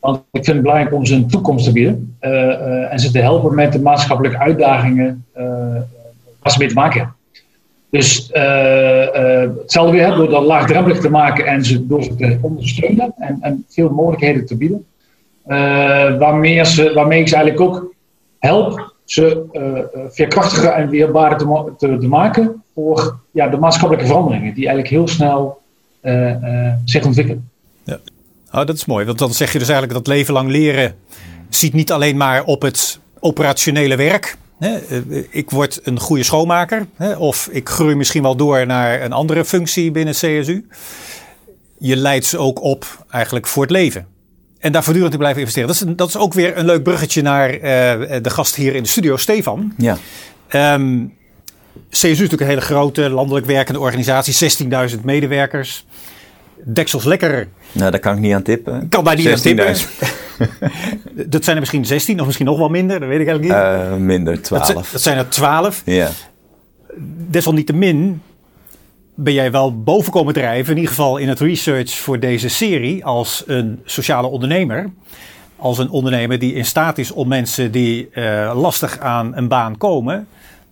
Want 0.00 0.16
ik 0.16 0.44
vind 0.44 0.46
het 0.46 0.62
belangrijk 0.62 0.94
om 0.94 1.06
ze 1.06 1.14
een 1.14 1.28
toekomst 1.28 1.64
te 1.64 1.72
bieden 1.72 2.16
uh, 2.20 2.30
uh, 2.30 2.92
en 2.92 2.98
ze 2.98 3.10
te 3.10 3.18
helpen 3.18 3.54
met 3.54 3.72
de 3.72 3.80
maatschappelijke 3.80 4.38
uitdagingen 4.38 5.24
waar 6.42 6.52
ze 6.52 6.58
mee 6.58 6.68
te 6.68 6.74
maken 6.74 6.98
hebben. 6.98 7.14
Dus 7.90 8.30
hetzelfde 8.32 9.90
weer, 9.90 10.10
door 10.10 10.28
dat 10.28 10.42
laagdrempelig 10.42 11.00
te 11.00 11.10
maken 11.10 11.46
en 11.46 11.64
ze, 11.64 11.86
door 11.86 12.02
ze 12.02 12.14
te 12.14 12.38
ondersteunen 12.40 13.14
en, 13.18 13.38
en 13.40 13.64
veel 13.68 13.90
mogelijkheden 13.90 14.46
te 14.46 14.56
bieden. 14.56 14.86
waarmee, 16.18 16.64
ze, 16.64 16.92
waarmee 16.94 17.20
ik 17.20 17.28
ze 17.28 17.36
eigenlijk 17.36 17.64
ook 17.70 17.94
help 18.38 18.94
ze 19.04 19.42
veerkrachtiger 20.10 20.70
en 20.70 20.88
weerbaarder 20.88 21.38
te, 21.38 21.72
te, 21.78 21.98
te 21.98 22.08
maken 22.08 22.62
voor 22.74 23.18
ja, 23.30 23.48
de 23.48 23.56
maatschappelijke 23.56 24.08
veranderingen 24.08 24.54
die 24.54 24.66
eigenlijk 24.66 24.94
heel 24.94 25.08
snel 25.08 25.58
uh, 26.02 26.30
uh, 26.30 26.72
zich 26.84 27.04
ontwikkelen. 27.04 27.50
Ja. 27.84 27.98
Oh, 28.52 28.66
dat 28.66 28.76
is 28.76 28.84
mooi, 28.84 29.06
want 29.06 29.18
dan 29.18 29.32
zeg 29.32 29.52
je 29.52 29.58
dus 29.58 29.68
eigenlijk 29.68 29.98
dat 29.98 30.14
leven 30.14 30.34
lang 30.34 30.50
leren 30.50 30.94
ziet 31.48 31.72
niet 31.72 31.92
alleen 31.92 32.16
maar 32.16 32.44
op 32.44 32.62
het 32.62 33.00
operationele 33.20 33.96
werk. 33.96 34.36
Hè? 34.58 34.78
Ik 35.30 35.50
word 35.50 35.80
een 35.82 36.00
goede 36.00 36.22
schoonmaker 36.22 36.86
of 37.18 37.48
ik 37.50 37.68
groei 37.68 37.94
misschien 37.94 38.22
wel 38.22 38.36
door 38.36 38.66
naar 38.66 39.02
een 39.02 39.12
andere 39.12 39.44
functie 39.44 39.90
binnen 39.90 40.14
CSU. 40.14 40.66
Je 41.78 41.96
leidt 41.96 42.24
ze 42.24 42.38
ook 42.38 42.62
op 42.62 43.04
eigenlijk 43.10 43.46
voor 43.46 43.62
het 43.62 43.72
leven. 43.72 44.06
En 44.58 44.72
daar 44.72 44.82
voortdurend 44.82 45.12
in 45.12 45.18
blijven 45.18 45.40
investeren. 45.40 45.68
Dat 45.68 45.88
is, 45.88 45.94
dat 45.96 46.08
is 46.08 46.16
ook 46.16 46.32
weer 46.32 46.58
een 46.58 46.64
leuk 46.64 46.82
bruggetje 46.82 47.22
naar 47.22 47.54
uh, 47.54 47.60
de 48.22 48.30
gast 48.30 48.54
hier 48.54 48.74
in 48.74 48.82
de 48.82 48.88
studio, 48.88 49.16
Stefan. 49.16 49.74
Ja. 49.76 49.98
Um, 50.74 51.14
CSU 51.90 52.08
is 52.08 52.18
natuurlijk 52.18 52.40
een 52.40 52.48
hele 52.48 52.60
grote 52.60 53.10
landelijk 53.10 53.46
werkende 53.46 53.80
organisatie, 53.80 54.68
16.000 54.90 55.00
medewerkers. 55.02 55.86
Deksels 56.64 57.04
lekker. 57.04 57.48
Nou, 57.72 57.90
daar 57.90 58.00
kan 58.00 58.14
ik 58.14 58.20
niet 58.20 58.34
aan 58.34 58.42
tippen. 58.42 58.88
Kan 58.88 59.04
daar 59.04 59.16
niet 59.16 59.28
aan 59.28 59.40
tippen. 59.40 59.76
dat 61.26 61.44
zijn 61.44 61.56
er 61.56 61.62
misschien 61.62 61.84
16 61.84 62.20
of 62.20 62.26
misschien 62.26 62.46
nog 62.46 62.58
wel 62.58 62.68
minder, 62.68 63.00
dat 63.00 63.08
weet 63.08 63.20
ik 63.20 63.28
eigenlijk 63.28 63.62
niet. 63.62 63.90
Uh, 63.90 63.96
minder, 63.96 64.42
12. 64.42 64.66
Dat, 64.66 64.88
dat, 64.92 65.02
zijn 65.02 65.18
er 65.18 65.28
12. 65.28 65.82
Ja. 65.84 66.08
Desalniettemin 67.28 68.22
ben 69.14 69.32
jij 69.32 69.50
wel 69.50 69.82
boven 69.82 70.12
komen 70.12 70.34
drijven, 70.34 70.70
in 70.70 70.76
ieder 70.76 70.94
geval 70.94 71.16
in 71.16 71.28
het 71.28 71.40
research 71.40 71.90
voor 71.90 72.20
deze 72.20 72.48
serie, 72.48 73.04
als 73.04 73.44
een 73.46 73.80
sociale 73.84 74.26
ondernemer. 74.26 74.90
Als 75.56 75.78
een 75.78 75.90
ondernemer 75.90 76.38
die 76.38 76.54
in 76.54 76.64
staat 76.64 76.98
is 76.98 77.12
om 77.12 77.28
mensen 77.28 77.72
die 77.72 78.08
uh, 78.14 78.52
lastig 78.54 78.98
aan 78.98 79.36
een 79.36 79.48
baan 79.48 79.76
komen, 79.76 80.26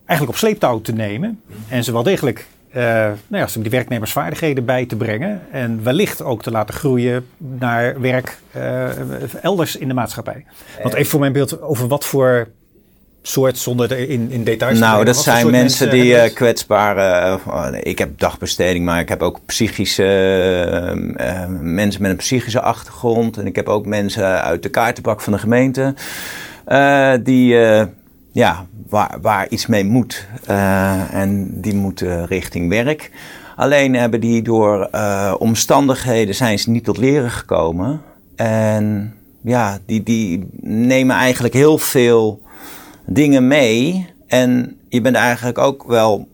eigenlijk 0.05 0.39
op 0.39 0.45
sleeptouw 0.45 0.81
te 0.81 0.93
nemen. 0.93 1.41
En 1.69 1.85
ze 1.85 1.93
wel 1.93 2.03
degelijk 2.03 2.47
uh, 2.77 2.83
nou 2.83 3.17
ja, 3.29 3.47
die 3.59 3.71
werknemersvaardigheden 3.71 4.65
bij 4.65 4.87
te 4.87 4.97
brengen. 4.97 5.41
En 5.51 5.83
wellicht 5.83 6.23
ook 6.23 6.43
te 6.43 6.51
laten 6.51 6.75
groeien 6.75 7.27
naar 7.37 8.01
werk 8.01 8.39
uh, 8.57 8.89
elders 9.43 9.77
in 9.77 9.89
de 9.89 9.95
maatschappij. 9.95 10.45
Want 10.83 10.95
even 10.95 11.11
voor 11.11 11.21
mijn 11.21 11.33
beeld 11.33 11.61
over 11.61 11.89
wat 11.89 12.05
voor 12.05 12.49
soort, 13.23 13.59
zonder 13.59 14.09
in, 14.09 14.31
in 14.31 14.45
details 14.45 14.79
Nou, 14.79 14.99
te 14.99 15.05
dat 15.05 15.17
zijn 15.17 15.51
mensen, 15.51 15.89
mensen 15.89 15.91
die 15.91 16.13
uh, 16.15 16.35
kwetsbare... 16.35 17.39
Uh, 17.47 17.69
ik 17.83 17.99
heb 17.99 18.19
dagbesteding, 18.19 18.85
maar 18.85 19.01
ik 19.01 19.09
heb 19.09 19.23
ook 19.23 19.41
psychische... 19.47 20.05
Uh, 21.17 21.47
mensen 21.61 22.03
met 22.03 22.11
een 22.11 22.17
psychische 22.17 22.61
achtergrond. 22.61 23.37
En 23.37 23.47
ik 23.47 23.57
heb 23.57 23.69
ook 23.69 23.87
mensen 23.87 24.43
uit 24.43 24.63
de 24.63 24.69
kaartenbak 24.69 25.21
van 25.21 25.33
de 25.33 25.39
gemeente. 25.39 25.95
die 27.23 27.57
ja, 28.33 28.67
waar, 28.95 29.19
waar 29.23 29.49
iets 29.49 29.67
mee 29.67 29.85
moet. 29.85 30.27
Uh, 30.51 31.15
en 31.15 31.61
die 31.61 31.75
moeten 31.75 32.27
richting 32.27 32.69
werk. 32.69 33.11
Alleen 33.57 33.95
hebben 33.95 34.21
die 34.21 34.43
door 34.43 34.89
uh, 34.93 35.35
omstandigheden 35.39 36.35
zijn 36.35 36.59
ze 36.59 36.71
niet 36.71 36.85
tot 36.85 36.97
leren 36.97 37.31
gekomen. 37.31 38.03
En 38.37 39.15
ja, 39.41 39.79
die, 39.87 40.03
die 40.03 40.49
nemen 40.61 41.17
eigenlijk 41.17 41.55
heel 41.55 41.79
veel 41.79 42.43
dingen 43.07 43.47
mee. 43.47 44.07
En 44.27 44.77
je 44.89 45.01
bent 45.01 45.17
eigenlijk 45.17 45.59
ook 45.59 45.85
wel 45.87 46.29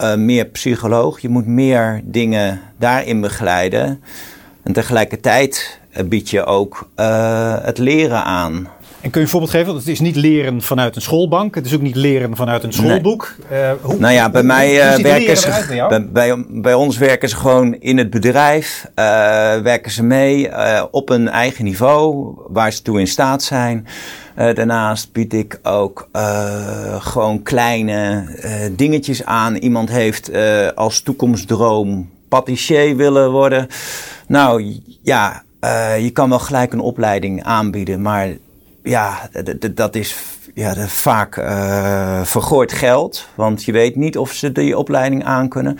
uh, 0.00 0.14
meer 0.14 0.44
psycholoog. 0.44 1.20
Je 1.20 1.28
moet 1.28 1.46
meer 1.46 2.00
dingen 2.04 2.60
daarin 2.78 3.20
begeleiden. 3.20 4.02
En 4.62 4.72
tegelijkertijd 4.72 5.80
bied 6.04 6.30
je 6.30 6.44
ook 6.44 6.90
het 7.62 7.78
leren 7.78 8.24
aan. 8.24 8.68
En 9.02 9.10
kun 9.10 9.20
je 9.20 9.26
een 9.26 9.32
voorbeeld 9.32 9.52
geven? 9.52 9.66
Want 9.66 9.78
het 9.78 9.88
is 9.88 10.00
niet 10.00 10.16
leren 10.16 10.62
vanuit 10.62 10.96
een 10.96 11.02
schoolbank. 11.02 11.54
Het 11.54 11.66
is 11.66 11.74
ook 11.74 11.80
niet 11.80 11.94
leren 11.94 12.36
vanuit 12.36 12.62
een 12.62 12.72
schoolboek. 12.72 13.34
Nee. 13.50 13.62
Uh, 13.62 13.70
hoe, 13.80 13.98
nou 13.98 14.12
ja, 14.12 14.30
bij 14.30 14.42
mij 14.42 14.96
uh, 14.96 15.02
werken 15.02 15.36
ze. 15.36 15.84
Bij, 15.88 16.08
bij, 16.08 16.44
bij, 16.48 16.74
ons 16.74 16.98
werken 16.98 17.28
ze 17.28 17.36
gewoon 17.36 17.74
in 17.74 17.98
het 17.98 18.10
bedrijf. 18.10 18.86
Uh, 18.88 19.04
werken 19.60 19.90
ze 19.90 20.02
mee 20.02 20.50
op 20.90 21.08
een 21.08 21.28
eigen 21.28 21.64
niveau 21.64 22.34
waar 22.48 22.72
ze 22.72 22.82
toe 22.82 23.00
in 23.00 23.06
staat 23.06 23.42
zijn. 23.42 23.86
daarnaast 24.34 25.12
bied 25.12 25.32
ik 25.32 25.58
ook 25.62 26.08
gewoon 26.98 27.42
kleine 27.42 28.26
dingetjes 28.76 29.24
aan. 29.24 29.56
Iemand 29.56 29.90
heeft 29.90 30.30
als 30.74 31.00
toekomstdroom 31.00 32.10
patissier 32.28 32.96
willen 32.96 33.30
worden. 33.30 33.66
Nou 34.26 34.80
ja, 35.02 35.42
je 35.98 36.10
kan 36.12 36.28
wel 36.28 36.38
gelijk 36.38 36.72
een 36.72 36.80
opleiding 36.80 37.42
aanbieden, 37.42 38.02
maar 38.02 38.28
ja, 38.82 39.28
dat 39.74 39.94
is 39.94 40.16
ja, 40.54 40.74
vaak 40.86 41.36
uh, 41.36 42.24
vergooid 42.24 42.72
geld. 42.72 43.28
Want 43.34 43.64
je 43.64 43.72
weet 43.72 43.96
niet 43.96 44.18
of 44.18 44.32
ze 44.32 44.52
die 44.52 44.78
opleiding 44.78 45.24
aankunnen. 45.24 45.78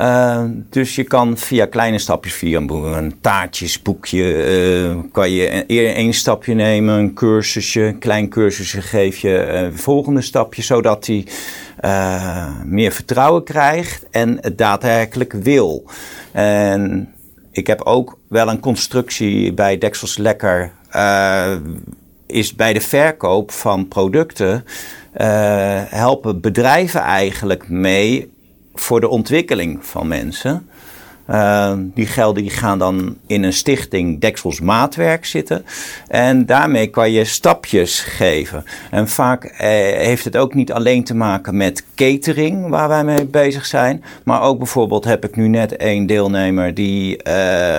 Uh, 0.00 0.44
dus 0.70 0.94
je 0.94 1.04
kan 1.04 1.36
via 1.36 1.66
kleine 1.66 1.98
stapjes, 1.98 2.34
via 2.34 2.60
een 2.68 3.14
taartjesboekje, 3.20 4.46
uh, 4.84 4.96
kan 5.12 5.30
je 5.30 5.66
eerder 5.66 5.94
één 5.94 6.12
stapje 6.12 6.54
nemen, 6.54 6.98
een 6.98 7.14
cursusje, 7.14 7.82
een 7.82 7.98
klein 7.98 8.28
cursusje 8.28 8.82
geef 8.82 9.18
je 9.18 9.46
een 9.46 9.78
volgende 9.78 10.22
stapje, 10.22 10.62
zodat 10.62 11.06
hij 11.06 11.26
meer 12.64 12.92
vertrouwen 12.92 13.44
krijgt 13.44 14.06
en 14.10 14.38
het 14.40 14.58
daadwerkelijk 14.58 15.32
wil. 15.32 15.84
En 16.32 17.08
ik 17.50 17.66
heb 17.66 17.82
ook 17.82 18.18
wel 18.28 18.48
een 18.48 18.60
constructie 18.60 19.52
bij 19.52 19.78
Dexels 19.78 20.16
Lekker 20.16 20.72
is 22.32 22.54
bij 22.54 22.72
de 22.72 22.80
verkoop 22.80 23.50
van 23.50 23.88
producten 23.88 24.64
uh, 25.20 25.26
helpen 25.86 26.40
bedrijven 26.40 27.00
eigenlijk 27.00 27.68
mee 27.68 28.32
voor 28.74 29.00
de 29.00 29.08
ontwikkeling 29.08 29.86
van 29.86 30.08
mensen. 30.08 30.66
Uh, 31.30 31.72
die 31.94 32.06
gelden 32.06 32.42
die 32.42 32.52
gaan 32.52 32.78
dan 32.78 33.16
in 33.26 33.42
een 33.42 33.52
stichting 33.52 34.20
Deksels 34.20 34.60
Maatwerk 34.60 35.24
zitten. 35.24 35.64
En 36.08 36.46
daarmee 36.46 36.86
kan 36.86 37.10
je 37.10 37.24
stapjes 37.24 38.00
geven. 38.00 38.64
En 38.90 39.08
vaak 39.08 39.44
eh, 39.44 39.68
heeft 39.96 40.24
het 40.24 40.36
ook 40.36 40.54
niet 40.54 40.72
alleen 40.72 41.04
te 41.04 41.14
maken 41.14 41.56
met 41.56 41.84
catering, 41.94 42.68
waar 42.68 42.88
wij 42.88 43.04
mee 43.04 43.26
bezig 43.26 43.66
zijn. 43.66 44.04
Maar 44.24 44.42
ook 44.42 44.58
bijvoorbeeld 44.58 45.04
heb 45.04 45.24
ik 45.24 45.36
nu 45.36 45.48
net 45.48 45.74
een 45.76 46.06
deelnemer 46.06 46.74
die 46.74 47.20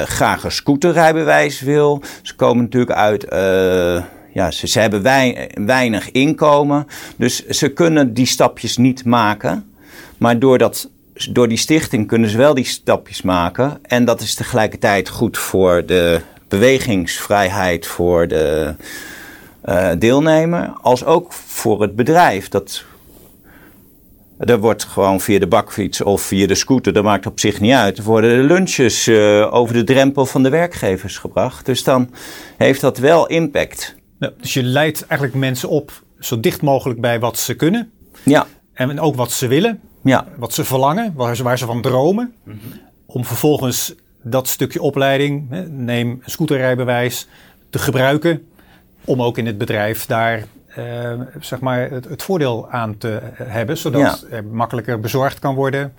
graag 0.06 0.44
een 0.44 0.52
scooterrijbewijs 0.52 1.62
wil. 1.62 2.02
Ze 2.22 2.36
komen 2.36 2.64
natuurlijk 2.64 2.98
uit 2.98 3.26
ja, 4.34 4.52
ze, 4.52 4.80
hebben 4.80 5.04
weinig 5.66 6.12
inkomen. 6.12 6.88
Dus 7.16 7.48
ze 7.48 7.70
kunnen 7.70 8.14
die 8.14 8.26
stapjes 8.26 8.78
niet 8.78 9.06
maken. 9.06 9.74
Maar 10.18 10.40
doordat, 10.40 10.90
door 11.32 11.48
die 11.48 11.58
stichting 11.58 12.08
kunnen 12.08 12.30
ze 12.30 12.38
wel 12.38 12.54
die 12.54 12.66
stapjes 12.66 13.22
maken. 13.22 13.80
En 13.82 14.06
dat 14.06 14.22
is 14.22 14.36
tegelijkertijd 14.36 15.10
goed 15.10 15.38
voor 15.38 15.86
de 15.86 16.22
bewegingsvrijheid 16.48 17.88
voor 17.88 18.28
de 18.28 18.76
uh, 19.66 19.90
deelnemer. 20.00 20.74
Als 20.82 21.06
ook 21.06 21.34
voor 21.34 21.82
het 21.82 21.96
bedrijf. 21.96 22.50
Dat 22.50 22.86
er 24.40 24.60
wordt 24.60 24.84
gewoon 24.84 25.22
via 25.22 25.40
de 25.40 25.48
bakfiets 25.48 26.02
of 26.02 26.22
via 26.22 26.48
de 26.48 26.56
scooter, 26.56 26.94
dat 26.94 27.04
maakt 27.04 27.26
op 27.26 27.40
zich 27.40 27.60
niet 27.60 27.74
uit. 27.74 28.04
Worden 28.04 28.38
de 28.38 28.54
lunches 28.54 29.08
uh, 29.08 29.54
over 29.54 29.74
de 29.74 29.84
drempel 29.84 30.26
van 30.26 30.44
de 30.44 30.50
werkgevers 30.50 31.18
gebracht. 31.18 31.66
Dus 31.66 31.84
dan 31.84 32.10
heeft 32.58 32.82
dat 32.82 32.98
wel 32.98 33.28
impact. 33.28 33.96
Ja, 34.24 34.32
dus 34.38 34.54
je 34.54 34.64
leidt 34.64 35.06
eigenlijk 35.08 35.40
mensen 35.40 35.70
op 35.70 36.04
zo 36.20 36.40
dicht 36.40 36.62
mogelijk 36.62 37.02
bij 37.02 37.20
wat 37.20 37.38
ze 37.38 37.54
kunnen. 37.54 37.92
Ja. 38.24 38.48
En 38.74 39.00
ook 39.00 39.16
wat 39.16 39.32
ze 39.32 39.48
willen. 39.48 39.80
Ja. 40.04 40.28
Wat 40.38 40.54
ze 40.54 40.64
verlangen, 40.64 41.14
waar 41.16 41.36
ze, 41.36 41.44
waar 41.44 41.58
ze 41.58 41.66
van 41.66 41.82
dromen. 41.82 42.34
Mm 42.44 42.60
-hmm. 42.62 42.80
Om 43.06 43.26
vervolgens 43.26 43.96
dat 44.22 44.48
stukje 44.48 44.82
opleiding, 44.82 45.50
hè, 45.50 45.70
neem 45.70 46.10
een 46.10 46.32
scooterrijbewijs, 46.32 47.28
te 47.70 47.80
gebruiken. 47.80 48.48
Om 49.06 49.22
ook 49.22 49.38
in 49.38 49.46
het 49.46 49.58
bedrijf 49.58 50.06
daar 50.06 50.44
uh, 50.78 51.20
zeg 51.40 51.60
maar 51.60 51.90
het, 51.90 52.06
het, 52.06 52.24
voordeel 52.24 52.70
aan 52.70 52.98
te 52.98 53.20
hebben. 53.34 53.78
Zodat 53.78 54.26
ja. 54.30 54.36
er 54.36 54.46
makkelijker 54.46 55.00
bezorgd 55.00 55.40
kan 55.40 55.56
worden. 55.56 55.94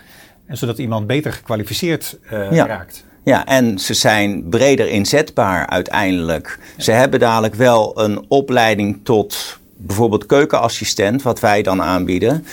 En 0.47 0.57
zodat 0.57 0.79
iemand 0.79 1.07
beter 1.07 1.33
gekwalificeerd 1.33 2.19
uh, 2.33 2.53
ja. 2.53 2.67
raakt. 2.67 3.05
Ja, 3.25 3.47
en 3.47 3.79
ze 3.79 3.95
zijn 3.95 4.49
breder 4.49 4.89
inzetbaar 4.89 5.67
uiteindelijk. 5.67 6.59
Ze 6.79 6.93
hebben 6.93 7.21
dadelijk 7.21 7.55
wel 7.55 8.01
een 8.01 8.25
opleiding 8.29 9.01
tot 9.03 9.59
bijvoorbeeld 9.77 10.27
keukenassistent, 10.27 11.23
wat 11.23 11.41
wij 11.41 11.63
dan 11.63 11.83
aanbieden. 11.83 12.47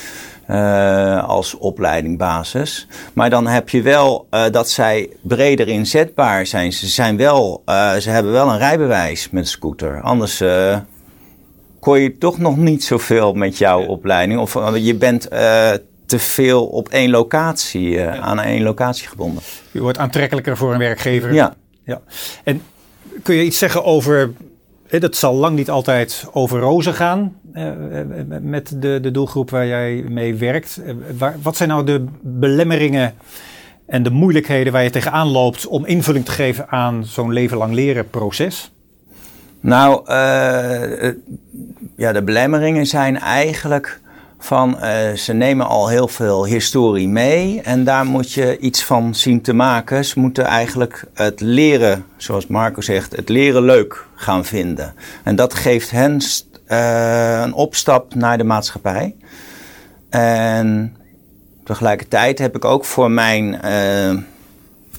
Uh, 0.49 1.23
als 1.27 1.57
opleidingbasis. 1.57 2.87
Maar 3.13 3.29
dan 3.29 3.47
heb 3.47 3.69
je 3.69 3.81
wel 3.81 4.27
uh, 4.31 4.43
dat 4.51 4.69
zij 4.69 5.09
breder 5.21 5.67
inzetbaar 5.67 6.45
zijn. 6.45 6.73
Ze, 6.73 6.87
zijn 6.87 7.17
wel, 7.17 7.63
uh, 7.65 7.95
ze 7.95 8.09
hebben 8.09 8.31
wel 8.31 8.49
een 8.49 8.57
rijbewijs 8.57 9.29
met 9.29 9.47
scooter. 9.47 10.01
Anders 10.01 10.43
kon 11.79 11.99
je 11.99 12.17
toch 12.17 12.37
nog 12.37 12.57
niet 12.57 12.83
zoveel 12.83 13.33
met 13.33 13.57
jouw 13.57 13.85
opleiding. 13.85 14.39
Of 14.39 14.77
je 14.77 14.95
bent 14.95 15.27
te 16.11 16.19
veel 16.19 16.65
op 16.65 16.89
één 16.89 17.09
locatie, 17.09 17.89
ja. 17.89 18.17
aan 18.17 18.39
één 18.39 18.63
locatie 18.63 19.07
gebonden. 19.07 19.43
Je 19.71 19.81
wordt 19.81 19.97
aantrekkelijker 19.97 20.57
voor 20.57 20.73
een 20.73 20.79
werkgever. 20.79 21.33
Ja. 21.33 21.55
ja. 21.83 22.01
En 22.43 22.61
kun 23.23 23.35
je 23.35 23.43
iets 23.43 23.57
zeggen 23.57 23.83
over, 23.83 24.31
dat 24.89 25.15
zal 25.15 25.35
lang 25.35 25.55
niet 25.55 25.69
altijd 25.69 26.25
over 26.31 26.59
rozen 26.59 26.93
gaan 26.93 27.35
uh, 27.53 27.71
met 28.41 28.81
de, 28.81 28.99
de 29.01 29.11
doelgroep 29.11 29.49
waar 29.49 29.67
jij 29.67 30.03
mee 30.09 30.35
werkt. 30.35 30.81
Waar, 31.17 31.35
wat 31.41 31.57
zijn 31.57 31.69
nou 31.69 31.85
de 31.85 32.05
belemmeringen 32.21 33.13
en 33.85 34.03
de 34.03 34.11
moeilijkheden 34.11 34.73
waar 34.73 34.83
je 34.83 34.89
tegenaan 34.89 35.27
loopt 35.27 35.67
om 35.67 35.85
invulling 35.85 36.25
te 36.25 36.31
geven 36.31 36.69
aan 36.69 37.05
zo'n 37.05 37.33
leven 37.33 37.57
lang 37.57 37.73
leren 37.73 38.09
proces? 38.09 38.71
Nou, 39.59 40.01
uh, 40.01 41.11
ja, 41.95 42.11
de 42.11 42.21
belemmeringen 42.23 42.85
zijn 42.85 43.17
eigenlijk 43.17 43.99
van 44.43 44.77
uh, 44.81 45.11
ze 45.11 45.33
nemen 45.33 45.67
al 45.67 45.87
heel 45.87 46.07
veel 46.07 46.45
historie 46.45 47.07
mee 47.07 47.61
en 47.61 47.83
daar 47.83 48.05
moet 48.05 48.31
je 48.31 48.57
iets 48.59 48.83
van 48.83 49.15
zien 49.15 49.41
te 49.41 49.53
maken. 49.53 50.05
Ze 50.05 50.19
moeten 50.19 50.45
eigenlijk 50.45 51.05
het 51.13 51.41
leren, 51.41 52.05
zoals 52.17 52.47
Marco 52.47 52.81
zegt, 52.81 53.15
het 53.15 53.29
leren 53.29 53.63
leuk 53.63 54.05
gaan 54.15 54.45
vinden. 54.45 54.93
En 55.23 55.35
dat 55.35 55.53
geeft 55.53 55.91
hen 55.91 56.21
uh, 56.67 57.41
een 57.41 57.53
opstap 57.53 58.15
naar 58.15 58.37
de 58.37 58.43
maatschappij. 58.43 59.15
En 60.09 60.95
tegelijkertijd 61.63 62.39
heb 62.39 62.55
ik 62.55 62.65
ook 62.65 62.85
voor 62.85 63.11
mijn 63.11 63.59
uh, 63.65 64.21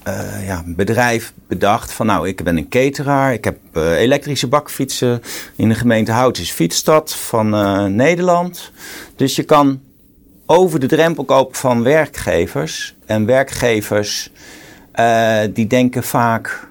uh, 0.08 0.46
ja, 0.46 0.62
bedrijf 0.66 1.32
bedacht 1.48 1.92
van 1.92 2.06
nou, 2.06 2.28
ik 2.28 2.44
ben 2.44 2.56
een 2.56 2.68
cateraar, 2.68 3.32
ik 3.32 3.44
heb 3.44 3.58
uh, 3.72 4.00
elektrische 4.00 4.46
bakfietsen. 4.46 5.22
In 5.56 5.68
de 5.68 5.74
gemeente 5.74 6.12
Hout 6.12 6.38
is 6.38 6.50
Fietsstad 6.50 7.14
van 7.14 7.54
uh, 7.54 7.84
Nederland. 7.84 8.72
Dus 9.16 9.36
je 9.36 9.42
kan 9.42 9.80
over 10.46 10.80
de 10.80 10.86
drempel 10.86 11.24
kopen 11.24 11.56
van 11.56 11.82
werkgevers. 11.82 12.94
En 13.06 13.26
werkgevers 13.26 14.30
die 15.50 15.66
denken 15.66 16.02
vaak 16.02 16.68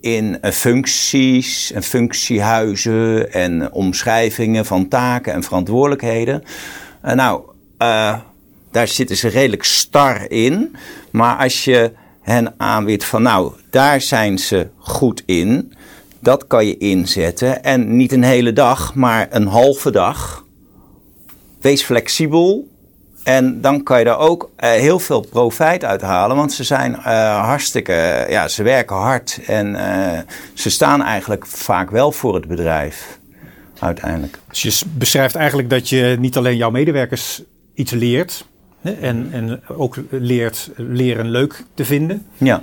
in 0.00 0.38
functies 0.42 1.72
en 1.72 1.82
functiehuizen 1.82 3.32
en 3.32 3.72
omschrijvingen 3.72 4.64
van 4.64 4.88
taken 4.88 5.32
en 5.32 5.42
verantwoordelijkheden. 5.42 6.42
nou, 7.02 7.42
daar 8.70 8.88
zitten 8.88 9.16
ze 9.16 9.28
redelijk 9.28 9.64
star 9.64 10.30
in. 10.30 10.76
Maar 11.10 11.36
als 11.36 11.64
je 11.64 11.92
hen 12.24 12.54
aanbiedt 12.56 13.04
van 13.04 13.22
nou, 13.22 13.52
daar 13.70 14.00
zijn 14.00 14.38
ze 14.38 14.68
goed 14.78 15.22
in. 15.26 15.72
Dat 16.20 16.46
kan 16.46 16.66
je 16.66 16.78
inzetten. 16.78 17.62
En 17.62 17.96
niet 17.96 18.12
een 18.12 18.22
hele 18.22 18.52
dag, 18.52 18.94
maar 18.94 19.26
een 19.30 19.46
halve 19.46 19.90
dag. 19.90 20.44
Wees 21.60 21.82
flexibel. 21.82 22.68
En 23.22 23.60
dan 23.60 23.82
kan 23.82 23.98
je 23.98 24.04
daar 24.04 24.18
ook 24.18 24.42
uh, 24.42 24.70
heel 24.70 24.98
veel 24.98 25.20
profijt 25.20 25.84
uit 25.84 26.00
halen. 26.00 26.36
Want 26.36 26.52
ze 26.52 26.64
zijn 26.64 26.92
uh, 26.92 27.04
hartstikke, 27.44 28.26
ja, 28.28 28.48
ze 28.48 28.62
werken 28.62 28.96
hard. 28.96 29.40
En 29.46 29.74
uh, 29.74 30.18
ze 30.54 30.70
staan 30.70 31.02
eigenlijk 31.02 31.46
vaak 31.46 31.90
wel 31.90 32.12
voor 32.12 32.34
het 32.34 32.48
bedrijf. 32.48 33.18
Uiteindelijk. 33.78 34.38
Dus 34.48 34.62
je 34.62 34.84
beschrijft 34.92 35.34
eigenlijk 35.34 35.70
dat 35.70 35.88
je 35.88 36.16
niet 36.18 36.36
alleen 36.36 36.56
jouw 36.56 36.70
medewerkers 36.70 37.42
iets 37.74 37.92
leert. 37.92 38.44
En, 38.84 39.28
en 39.32 39.60
ook 39.68 39.96
leert 40.10 40.70
leren 40.76 41.30
leuk 41.30 41.64
te 41.74 41.84
vinden. 41.84 42.26
Ja. 42.38 42.62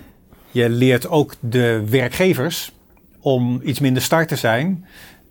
Je 0.51 0.69
leert 0.69 1.10
ook 1.10 1.34
de 1.39 1.84
werkgevers 1.89 2.71
om 3.19 3.62
iets 3.63 3.79
minder 3.79 4.01
start 4.01 4.27
te 4.27 4.36
zijn 4.36 4.86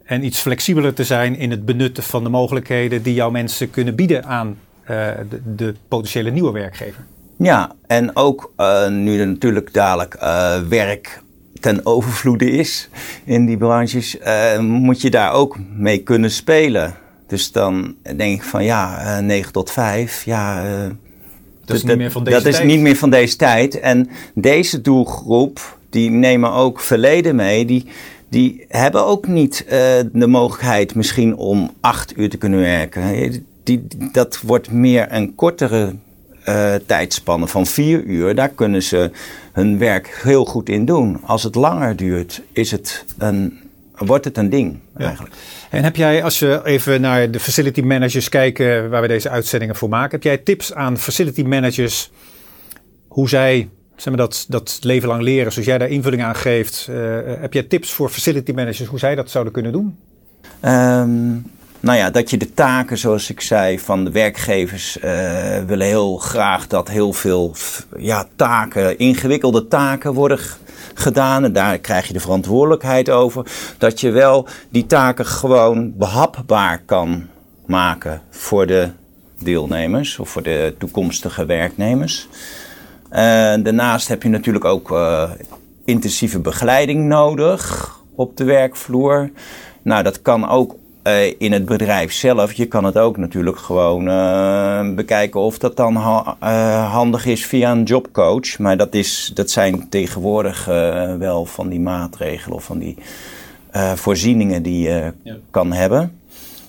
en 0.05 0.25
iets 0.25 0.41
flexibeler 0.41 0.95
te 0.95 1.05
zijn 1.05 1.37
in 1.37 1.51
het 1.51 1.65
benutten 1.65 2.03
van 2.03 2.23
de 2.23 2.29
mogelijkheden 2.29 3.03
die 3.03 3.15
jouw 3.15 3.31
mensen 3.31 3.71
kunnen 3.71 3.95
bieden 3.95 4.25
aan 4.25 4.49
uh, 4.83 4.89
de, 5.29 5.41
de, 5.57 5.75
potentiële 5.89 6.31
nieuwe 6.31 6.53
werkgever. 6.53 7.05
Ja, 7.37 7.73
en 7.87 8.17
ook 8.17 8.53
uh, 8.57 8.89
nu 8.89 9.21
er 9.21 9.27
natuurlijk 9.27 9.73
dadelijk 9.73 10.17
uh, 10.23 10.59
werk 10.69 11.23
ten 11.61 11.87
overvloede 11.87 12.51
is 12.51 12.89
in 13.25 13.47
die 13.47 13.57
branches, 13.57 14.17
moet 14.61 15.01
je 15.01 15.11
daar 15.11 15.33
ook 15.33 15.59
mee 15.77 15.99
kunnen 15.99 16.31
spelen. 16.31 16.95
Dus 17.31 17.53
dan 17.53 17.95
denk 18.17 18.37
ik 18.37 18.43
van 18.43 18.65
ja, 18.65 19.21
9 19.21 19.53
tot 19.53 19.71
5, 19.71 20.25
ja. 20.25 20.63
dat 21.65 21.77
is, 21.77 21.83
niet, 21.83 21.97
meer 21.97 22.11
van 22.11 22.25
deze 22.25 22.37
dat 22.37 22.45
tijd. 22.45 22.65
is 22.65 22.71
niet 22.73 22.81
meer 22.81 22.97
van 22.97 23.11
deze 23.11 23.37
tijd. 23.37 23.81
En 23.81 24.09
deze 24.35 24.81
doelgroep, 24.81 25.79
die 25.91 26.11
nemen 26.11 26.53
ook 26.53 26.81
verleden 26.81 27.37
mee. 27.37 27.65
Die, 27.65 27.87
die 28.29 28.65
hebben 28.69 29.05
ook 29.05 29.27
niet 29.27 29.65
uh, 29.65 29.71
de 30.13 30.27
mogelijkheid 30.27 30.95
misschien 30.95 31.37
om 31.37 31.71
acht 31.81 32.19
uur 32.19 32.31
te 32.31 32.37
kunnen 32.37 32.61
werken. 32.61 33.45
Die, 33.63 33.87
dat 34.13 34.41
wordt 34.41 34.71
meer 34.71 35.07
een 35.11 35.35
kortere 35.35 35.95
uh, 36.49 36.75
tijdspanne 36.87 37.49
van 37.49 37.67
vier 37.67 38.03
uur. 38.03 38.35
Daar 38.35 38.49
kunnen 38.49 38.83
ze 38.83 39.11
hun 39.53 39.79
werk 39.79 40.21
heel 40.23 40.45
goed 40.45 40.69
in 40.69 40.85
doen. 40.85 41.21
Als 41.25 41.43
het 41.43 41.55
langer 41.55 41.97
duurt, 41.97 42.43
is 42.53 42.71
het 42.71 43.05
een, 43.19 43.60
wordt 44.07 44.25
het 44.25 44.37
een 44.37 44.51
ding 44.51 44.79
ja. 44.97 45.05
eigenlijk. 45.05 45.35
En 45.71 45.85
heb 45.85 45.97
jij, 45.97 46.25
als 46.25 46.39
we 46.39 46.61
even 46.65 47.01
naar 47.01 47.31
de 47.31 47.41
facility 47.41 47.81
managers 47.81 48.29
kijken 48.29 48.91
waar 48.91 49.03
we 49.03 49.09
deze 49.09 49.29
uitzendingen 49.29 49.77
voor 49.77 49.89
maken, 49.89 50.11
heb 50.11 50.23
jij 50.23 50.39
tips 50.39 50.75
aan 50.75 50.99
facility 50.99 51.43
managers 51.43 52.11
hoe 53.09 53.29
zij 53.29 53.69
zeg 53.97 54.15
maar, 54.15 54.17
dat, 54.17 54.45
dat 54.49 54.79
leven 54.83 55.09
lang 55.09 55.23
leren, 55.23 55.53
zoals 55.53 55.69
jij 55.69 55.79
daar 55.79 55.89
invulling 55.89 56.23
aan 56.23 56.35
geeft, 56.35 56.87
uh, 56.91 57.19
heb 57.25 57.53
jij 57.53 57.63
tips 57.63 57.93
voor 57.93 58.09
facility 58.09 58.53
managers 58.53 58.89
hoe 58.89 58.99
zij 58.99 59.15
dat 59.15 59.31
zouden 59.31 59.53
kunnen 59.53 59.73
doen? 59.73 59.99
Um, 60.65 61.51
nou 61.81 61.99
ja, 61.99 62.11
dat 62.11 62.31
je 62.31 62.37
de 62.37 62.55
taken, 62.55 62.99
zoals 62.99 63.31
ik 63.31 63.41
zei, 63.41 63.79
van 63.79 64.05
de 64.05 64.11
werkgevers 64.11 64.99
uh, 65.05 65.59
willen 65.67 65.87
heel 65.87 66.17
graag 66.17 66.67
dat 66.67 66.89
heel 66.89 67.13
veel 67.13 67.55
ja, 67.97 68.29
taken, 68.37 68.99
ingewikkelde 68.99 69.69
taken 69.69 70.15
worden 70.15 70.39
gedaan. 71.01 71.45
En 71.45 71.53
daar 71.53 71.79
krijg 71.79 72.07
je 72.07 72.13
de 72.13 72.21
verantwoordelijkheid 72.21 73.11
over. 73.11 73.47
Dat 73.79 74.01
je 74.01 74.11
wel 74.11 74.47
die 74.69 74.87
taken 74.87 75.27
gewoon 75.27 75.97
behapbaar 75.97 76.83
kan 76.87 77.29
maken 77.67 78.23
voor 78.31 78.67
de 78.67 78.89
deelnemers 79.39 80.19
of 80.19 80.29
voor 80.29 80.43
de 80.43 80.75
toekomstige 80.79 81.47
werknemers. 81.47 82.29
Uh, 83.11 83.17
daarnaast 83.63 84.09
heb 84.09 84.23
je 84.23 84.29
natuurlijk 84.29 84.65
ook 84.65 84.91
uh, 84.91 85.31
intensieve 85.85 86.39
begeleiding 86.39 87.09
nodig 87.09 87.95
op 88.15 88.37
de 88.37 88.45
werkvloer. 88.45 89.31
Nou, 89.83 90.03
dat 90.03 90.23
kan 90.23 90.49
ook 90.49 90.75
uh, 91.05 91.41
in 91.41 91.53
het 91.53 91.65
bedrijf 91.65 92.13
zelf. 92.13 92.53
Je 92.53 92.67
kan 92.67 92.85
het 92.85 92.97
ook 92.97 93.17
natuurlijk 93.17 93.59
gewoon 93.59 94.05
bekijken 94.95 95.41
of 95.41 95.59
dat 95.59 95.77
dan 95.77 95.95
ha 95.97 96.37
handig 96.91 97.27
is 97.27 97.47
via 97.47 97.71
een 97.71 97.83
jobcoach. 97.83 98.59
Maar 98.59 98.77
dat, 98.77 98.95
is, 98.95 99.31
dat 99.35 99.51
zijn 99.51 99.89
tegenwoordig 99.89 100.65
wel 101.19 101.47
van 101.47 101.69
die 101.69 101.81
maatregelen 101.81 102.57
of 102.57 102.65
van 102.65 102.79
die 102.79 102.97
voorzieningen 103.95 104.63
die 104.63 104.83
je 104.83 105.13
ja. 105.23 105.37
kan 105.51 105.73
hebben. 105.73 106.19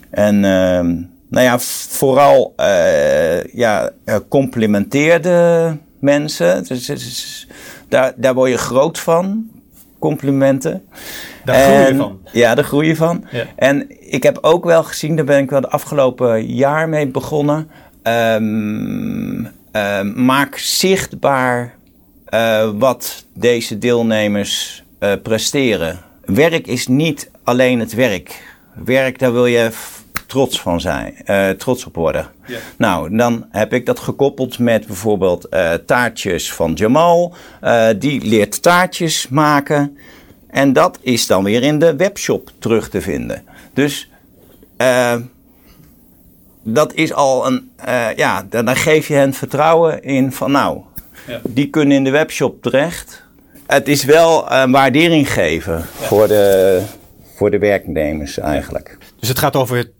En 0.10 0.46
ehm, 0.46 0.88
nou 1.28 1.46
ja, 1.46 1.60
vooral 1.89 2.54
ja, 3.54 3.91
de 5.22 5.72
mensen. 6.02 6.63
Dus, 6.63 6.86
dus, 6.86 7.48
daar, 7.88 8.13
daar 8.15 8.34
word 8.34 8.50
je 8.50 8.58
groot 8.58 9.00
van. 9.00 9.50
Complimenten. 10.01 10.83
Daar 11.45 11.55
groei 11.55 11.87
je 11.87 11.95
van. 11.95 12.19
Ja, 12.31 12.55
daar 12.55 12.63
groei 12.63 12.87
je 12.87 12.95
van. 12.95 13.25
Ja. 13.31 13.45
En 13.55 13.87
ik 14.11 14.23
heb 14.23 14.37
ook 14.41 14.63
wel 14.65 14.83
gezien, 14.83 15.15
daar 15.15 15.25
ben 15.25 15.39
ik 15.39 15.49
wel 15.49 15.61
het 15.61 15.71
afgelopen 15.71 16.45
jaar 16.45 16.89
mee 16.89 17.07
begonnen. 17.07 17.69
Um, 18.03 19.49
um, 19.71 20.25
maak 20.25 20.57
zichtbaar 20.57 21.75
uh, 22.33 22.69
wat 22.77 23.25
deze 23.33 23.77
deelnemers 23.77 24.83
uh, 24.99 25.11
presteren. 25.23 25.99
Werk 26.25 26.67
is 26.67 26.87
niet 26.87 27.31
alleen 27.43 27.79
het 27.79 27.93
werk. 27.93 28.43
Werk, 28.85 29.19
daar 29.19 29.33
wil 29.33 29.45
je 29.45 29.69
trots 30.32 30.62
van 30.62 30.82
zijn, 30.82 31.15
uh, 31.26 31.50
trots 31.50 31.86
op 31.86 31.96
worden. 31.96 32.28
Nou, 32.78 33.17
dan 33.17 33.46
heb 33.50 33.74
ik 33.74 33.86
dat 33.86 34.00
gekoppeld 34.00 34.60
met 34.60 34.88
bijvoorbeeld 34.88 35.48
uh, 35.50 35.74
taartjes 35.74 36.54
van 36.54 36.74
Jamal. 36.74 37.34
Uh, 37.63 37.88
die 37.98 38.26
leert 38.26 38.62
taartjes 38.62 39.28
maken. 39.28 39.98
En 40.48 40.74
dat 40.74 40.98
is 41.02 41.28
dan 41.28 41.44
weer 41.44 41.63
in 41.63 41.80
de 41.80 41.96
webshop 41.96 42.52
terug 42.60 42.89
te 42.89 43.02
vinden. 43.02 43.44
Dus 43.74 44.10
dat 46.63 46.94
is 46.94 47.13
al 47.13 47.48
een, 47.48 47.72
ja, 48.15 48.46
dan 48.50 48.76
geef 48.76 49.08
je 49.08 49.13
hen 49.13 49.34
vertrouwen 49.34 50.04
in 50.04 50.32
van 50.32 50.52
nou, 50.52 50.82
ja. 51.28 51.39
die 51.44 51.70
kunnen 51.70 51.98
in 51.98 52.04
de 52.04 52.10
webshop 52.10 52.62
terecht. 52.62 53.24
Het 53.67 53.88
is 53.88 54.04
wel 54.04 54.52
een 54.52 54.72
waardering 54.72 55.32
geven 55.32 55.78
ja. 55.78 56.06
voor, 56.06 56.28
de, 56.28 56.82
voor 57.36 57.52
de 57.52 57.60
werknemers 57.60 58.38
eigenlijk. 58.38 58.98
Dus 59.20 59.30
het 59.30 59.39
gaat 59.39 59.56
over 59.56 59.91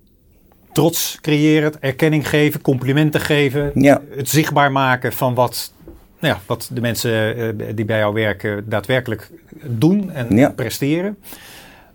trots 0.73 1.17
creëren, 1.21 1.73
erkenning 1.79 2.29
geven, 2.29 2.62
complimenten 2.62 3.21
geven. 3.21 3.71
Ja. 3.73 4.01
Het 4.15 4.29
zichtbaar 4.29 4.71
maken 4.71 5.13
van 5.13 5.34
wat, 5.34 5.71
nou 6.19 6.34
ja, 6.34 6.39
wat 6.45 6.69
de 6.73 6.81
mensen 6.81 7.38
uh, 7.38 7.65
die 7.75 7.86
bij 7.86 7.97
jou 7.97 8.13
werken 8.13 8.69
daadwerkelijk 8.69 9.29
doen 9.65 10.12
en 10.12 10.38
ja. 10.38 10.49
presteren. 10.49 11.17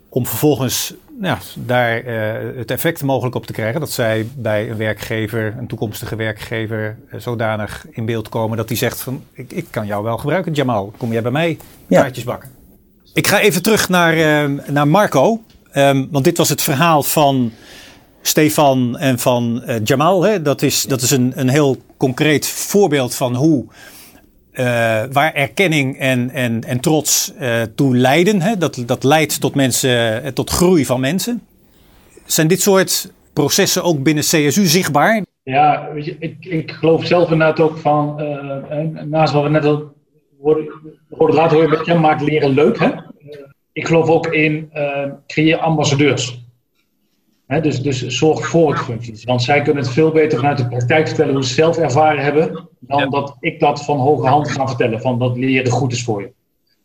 Om 0.09 0.27
vervolgens 0.27 0.95
nou 1.19 1.37
ja, 1.37 1.63
daar 1.65 2.05
uh, 2.05 2.57
het 2.59 2.71
effect 2.71 3.03
mogelijk 3.03 3.35
op 3.35 3.47
te 3.47 3.53
krijgen 3.53 3.81
dat 3.81 3.91
zij 3.91 4.27
bij 4.37 4.71
een 4.71 4.77
werkgever, 4.77 5.55
een 5.59 5.67
toekomstige 5.67 6.17
werkgever, 6.17 6.99
uh, 7.13 7.21
zodanig 7.21 7.87
in 7.91 8.05
beeld 8.05 8.29
komen 8.29 8.57
dat 8.57 8.69
die 8.69 8.77
zegt 8.77 9.01
van 9.01 9.25
ik, 9.33 9.53
ik 9.53 9.67
kan 9.71 9.87
jou 9.87 10.03
wel 10.03 10.19
gebruiken, 10.19 10.53
Jamal. 10.53 10.93
Kom 10.97 11.13
jij 11.13 11.23
bij 11.23 11.31
mij 11.31 11.59
Ja. 11.87 12.01
taartjes 12.01 12.25
bakken? 12.25 12.51
Ik 13.15 13.27
ga 13.27 13.41
even 13.41 13.63
terug 13.63 13.89
naar, 13.89 14.17
uh, 14.17 14.59
naar 14.69 14.89
Marco. 14.89 15.43
Um, 15.75 16.09
want 16.11 16.25
dit 16.25 16.39
was 16.39 16.49
het 16.49 16.63
verhaal 16.63 17.03
van 17.03 17.53
Stefan 18.27 18.99
en 18.99 19.19
van 19.19 19.63
uh, 19.67 19.75
Jamal. 19.85 20.23
Hè? 20.23 20.43
Dat 20.43 20.63
is, 20.63 20.83
dat 20.83 21.03
is 21.03 21.11
een, 21.11 21.33
een 21.35 21.49
heel 21.49 21.77
concreet 21.97 22.49
voorbeeld 22.49 23.15
van 23.15 23.35
hoe, 23.35 23.65
uh, 24.53 24.65
waar 25.13 25.35
erkenning 25.35 25.99
en, 25.99 26.31
en, 26.31 26.65
en 26.65 26.81
trots 26.81 27.33
uh, 27.41 27.63
toe 27.75 27.97
leiden. 27.97 28.43
Hè? 28.43 28.57
Dat, 28.57 28.83
dat 28.87 29.05
leidt 29.05 29.41
tot, 29.41 29.55
mensen, 29.55 30.35
tot 30.35 30.51
groei 30.51 30.85
van 30.85 31.01
mensen. 31.01 31.43
Zijn 32.25 32.49
dit 32.49 32.61
soort 32.61 33.13
processen 33.33 33.83
ook 33.83 34.03
binnen 34.03 34.25
CSU 34.25 34.67
zichtbaar? 34.67 35.25
Ja, 35.43 35.89
weet 35.95 36.05
je, 36.05 36.17
ik, 36.19 36.37
ik 36.45 36.71
geloof 36.71 37.07
zelf 37.07 37.31
inderdaad 37.31 37.61
ook 37.61 37.79
van, 37.79 38.23
naast 39.09 39.33
wat 39.33 39.43
we 39.43 39.49
net 39.49 39.65
al 39.65 39.95
hoorden 40.41 40.67
horen, 41.35 41.71
met 41.71 41.99
maakt 41.99 42.23
leren 42.23 42.51
leuk. 42.51 42.79
Hè? 42.79 42.91
ik 43.73 43.87
geloof 43.87 44.09
ook 44.09 44.27
in 44.27 44.71
creëer 45.27 45.57
ambassadeurs. 45.57 46.46
He, 47.47 47.61
dus, 47.61 47.83
dus 47.83 48.07
zorg 48.07 48.49
voor 48.49 48.71
het 48.71 48.81
functies. 48.81 49.25
Want 49.25 49.43
zij 49.43 49.63
kunnen 49.63 49.83
het 49.83 49.93
veel 49.93 50.11
beter 50.11 50.39
vanuit 50.39 50.59
de 50.59 50.69
praktijk 50.69 51.07
vertellen 51.07 51.35
hoe 51.35 51.45
ze 51.45 51.49
het 51.49 51.59
zelf 51.59 51.79
ervaren 51.79 52.25
hebben. 52.25 52.69
Dan 52.81 53.01
ja. 53.01 53.07
dat 53.07 53.37
ik 53.41 53.61
dat 53.61 53.85
van 53.85 53.99
hoge 53.99 54.27
hand 54.27 54.51
ga 54.51 54.67
vertellen. 54.67 55.01
Van 55.01 55.19
dat 55.19 55.37
leren 55.37 55.73
goed 55.73 55.93
is 55.93 56.05
voor 56.05 56.21
je. 56.21 56.31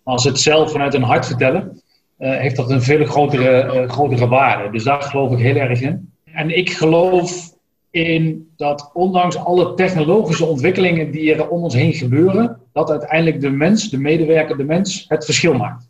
Maar 0.03 0.13
als 0.13 0.23
ze 0.23 0.29
het 0.29 0.39
zelf 0.39 0.71
vanuit 0.71 0.93
hun 0.93 1.03
hart 1.03 1.25
vertellen. 1.25 1.81
Uh, 2.19 2.37
heeft 2.37 2.55
dat 2.55 2.69
een 2.69 2.81
veel 2.81 3.05
grotere, 3.05 3.81
uh, 3.81 3.89
grotere 3.89 4.27
waarde. 4.27 4.71
Dus 4.71 4.83
daar 4.83 5.01
geloof 5.01 5.31
ik 5.31 5.39
heel 5.39 5.55
erg 5.55 5.81
in. 5.81 6.11
En 6.25 6.57
ik 6.57 6.69
geloof 6.69 7.53
in 7.91 8.49
dat 8.57 8.89
ondanks 8.93 9.37
alle 9.37 9.73
technologische 9.73 10.45
ontwikkelingen 10.45 11.11
die 11.11 11.33
er 11.33 11.49
om 11.49 11.63
ons 11.63 11.73
heen 11.73 11.93
gebeuren. 11.93 12.59
Dat 12.73 12.89
uiteindelijk 12.89 13.41
de 13.41 13.49
mens, 13.49 13.89
de 13.89 13.97
medewerker, 13.97 14.57
de 14.57 14.63
mens 14.63 15.05
het 15.07 15.25
verschil 15.25 15.53
maakt. 15.53 15.87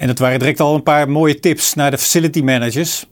En 0.00 0.06
dat 0.06 0.18
waren 0.18 0.38
direct 0.38 0.60
al 0.60 0.74
een 0.74 0.82
paar 0.82 1.10
mooie 1.10 1.40
tips 1.40 1.74
naar 1.74 1.90
de 1.90 1.98
facility 1.98 2.40
managers. 2.40 3.06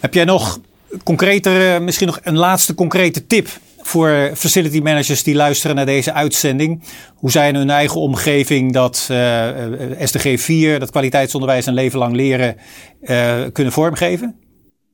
Heb 0.00 0.14
jij 0.14 0.24
nog 0.24 0.60
concreter, 1.04 1.82
misschien 1.82 2.06
nog 2.06 2.20
een 2.22 2.36
laatste 2.36 2.74
concrete 2.74 3.26
tip 3.26 3.48
voor 3.78 4.30
facility 4.34 4.80
managers 4.80 5.22
die 5.22 5.34
luisteren 5.34 5.76
naar 5.76 5.86
deze 5.86 6.12
uitzending? 6.12 6.82
Hoe 7.14 7.30
zij 7.30 7.48
in 7.48 7.54
hun 7.54 7.70
eigen 7.70 8.00
omgeving 8.00 8.72
dat 8.72 9.08
uh, 9.10 9.48
SDG 9.98 10.40
4, 10.40 10.78
dat 10.78 10.90
kwaliteitsonderwijs 10.90 11.66
en 11.66 11.74
leven 11.74 11.98
lang 11.98 12.14
leren, 12.14 12.56
uh, 13.02 13.34
kunnen 13.52 13.72
vormgeven? 13.72 14.36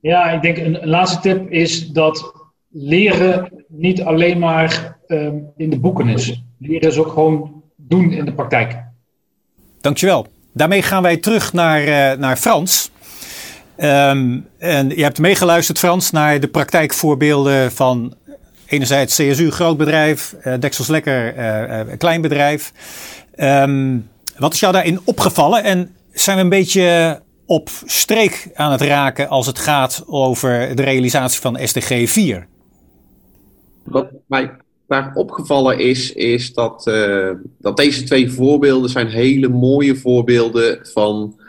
Ja, 0.01 0.31
ik 0.31 0.43
denk 0.43 0.57
een, 0.57 0.83
een, 0.83 0.89
laatste 0.89 1.21
tip 1.21 1.51
is 1.51 1.89
dat 1.89 2.33
leren 2.69 3.65
niet 3.69 4.03
alleen 4.03 4.39
maar 4.39 4.99
um, 5.07 5.47
in 5.57 5.71
de 5.71 5.79
boeken 5.79 6.09
is. 6.09 6.43
Leren 6.59 6.89
is 6.89 6.99
ook 6.99 7.13
gewoon 7.13 7.63
doen 7.77 8.13
in 8.13 8.25
de 8.25 8.33
praktijk. 8.33 8.77
Dankjewel. 9.81 10.27
Daarmee 10.59 10.83
gaan 10.83 11.03
wij 11.03 11.17
terug 11.17 11.53
naar, 11.53 11.83
uh, 11.83 12.19
naar 12.19 12.37
Frans. 12.37 12.91
Um, 13.77 14.49
en 14.59 14.89
je 14.89 15.03
hebt 15.03 15.19
meegeluisterd, 15.19 15.79
Frans, 15.79 16.11
naar 16.11 16.41
de 16.41 16.49
praktijkvoorbeelden 16.49 17.73
van 17.73 18.15
enerzijds 18.67 19.17
CSU, 19.17 19.51
groot 19.51 19.77
bedrijf, 19.77 20.35
uh, 20.45 20.55
Dexels 20.59 20.89
Lekker, 20.89 21.37
uh, 21.37 21.97
klein 21.99 22.21
bedrijf. 22.21 22.73
Um, 23.37 24.09
wat 24.37 24.53
is 24.53 24.61
jou 24.61 24.73
daarin 24.73 25.01
opgevallen 25.05 25.63
en 25.63 25.95
zijn 26.13 26.37
we 26.37 26.43
een 26.43 26.49
beetje 26.49 27.21
op 27.47 27.71
streek 27.85 28.51
aan 28.55 28.73
het 28.73 28.81
raken 28.81 29.29
als 29.29 29.47
het 29.47 29.59
gaat 29.59 30.05
over 30.07 30.77
de 30.77 30.83
realisatie 30.83 31.41
van 31.41 31.59
SDG 31.63 32.11
4? 32.11 32.47
Wat 33.85 34.09
mij 34.27 34.51
daar 34.89 35.11
opgevallen 35.15 35.79
is, 35.79 36.13
is 36.13 36.53
dat, 36.53 36.87
uh, 36.89 37.31
dat 37.59 37.77
deze 37.77 38.03
twee 38.03 38.31
voorbeelden 38.31 38.91
zijn 38.91 39.07
hele 39.07 39.49
mooie 39.49 39.97
voorbeelden 39.97 40.79
van 40.83 41.41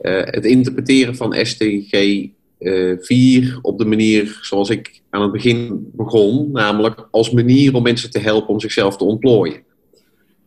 uh, 0.00 0.22
het 0.24 0.44
interpreteren 0.44 1.16
van 1.16 1.36
SDG 1.42 1.92
uh, 1.92 2.90
eh, 2.90 2.98
4 3.00 3.58
op 3.62 3.78
de 3.78 3.84
manier 3.84 4.38
zoals 4.42 4.70
ik 4.70 5.00
aan 5.10 5.22
het 5.22 5.32
begin 5.32 5.90
begon, 5.92 6.50
namelijk 6.52 7.08
als 7.10 7.30
manier 7.30 7.74
om 7.74 7.82
mensen 7.82 8.10
te 8.10 8.18
helpen 8.18 8.48
om 8.48 8.60
zichzelf 8.60 8.96
te 8.96 9.04
ontplooien. 9.04 9.64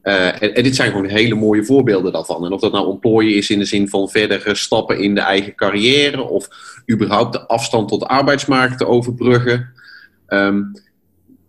En, 0.02 0.54
en, 0.56 0.64
dit 0.64 0.76
zijn 0.76 0.92
gewoon 0.92 1.06
hele 1.06 1.36
mooie 1.36 1.66
voorbeelden 1.66 2.12
daarvan. 2.12 2.46
En 2.46 2.52
of 2.52 2.62
dat 2.62 2.72
nou 2.72 2.88
ontplooien 2.88 3.36
is 3.36 3.50
in 3.50 3.60
de 3.60 3.66
zin 3.66 3.90
van 3.90 4.10
verdere 4.10 4.56
stappen 4.56 5.00
in 5.00 5.16
de 5.16 5.22
eigen 5.22 5.56
carrière, 5.56 6.22
of 6.22 6.48
überhaupt 6.92 7.34
de 7.34 7.48
afstand 7.48 7.88
tot 7.88 8.00
de 8.00 8.08
arbeidsmarkt 8.08 8.78
te 8.78 8.88
overbruggen. 8.88 9.74
Um, 10.28 10.72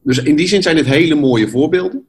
dus 0.03 0.23
in 0.23 0.37
die 0.37 0.49
zin 0.49 0.63
zijn 0.63 0.77
dit 0.77 0.87
hele 0.87 1.15
mooie 1.15 1.49
voorbeelden. 1.49 2.07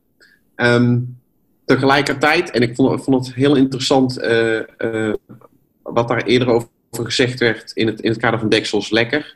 Um, 0.56 1.18
tegelijkertijd, 1.66 2.52
en 2.52 2.62
ik 2.62 2.76
vond, 2.76 3.04
vond 3.04 3.26
het 3.26 3.36
heel 3.36 3.56
interessant 3.56 4.24
uh, 4.24 4.60
uh, 4.78 5.14
wat 5.84 6.08
daar 6.08 6.24
eerder 6.24 6.48
over 6.48 6.70
gezegd 6.92 7.40
werd 7.40 7.72
in 7.74 7.88
het, 7.88 8.02
in 8.02 8.10
het 8.10 8.20
kader 8.20 8.40
van 8.40 8.50
Deksels 8.50 8.90
Lekker. 8.90 9.36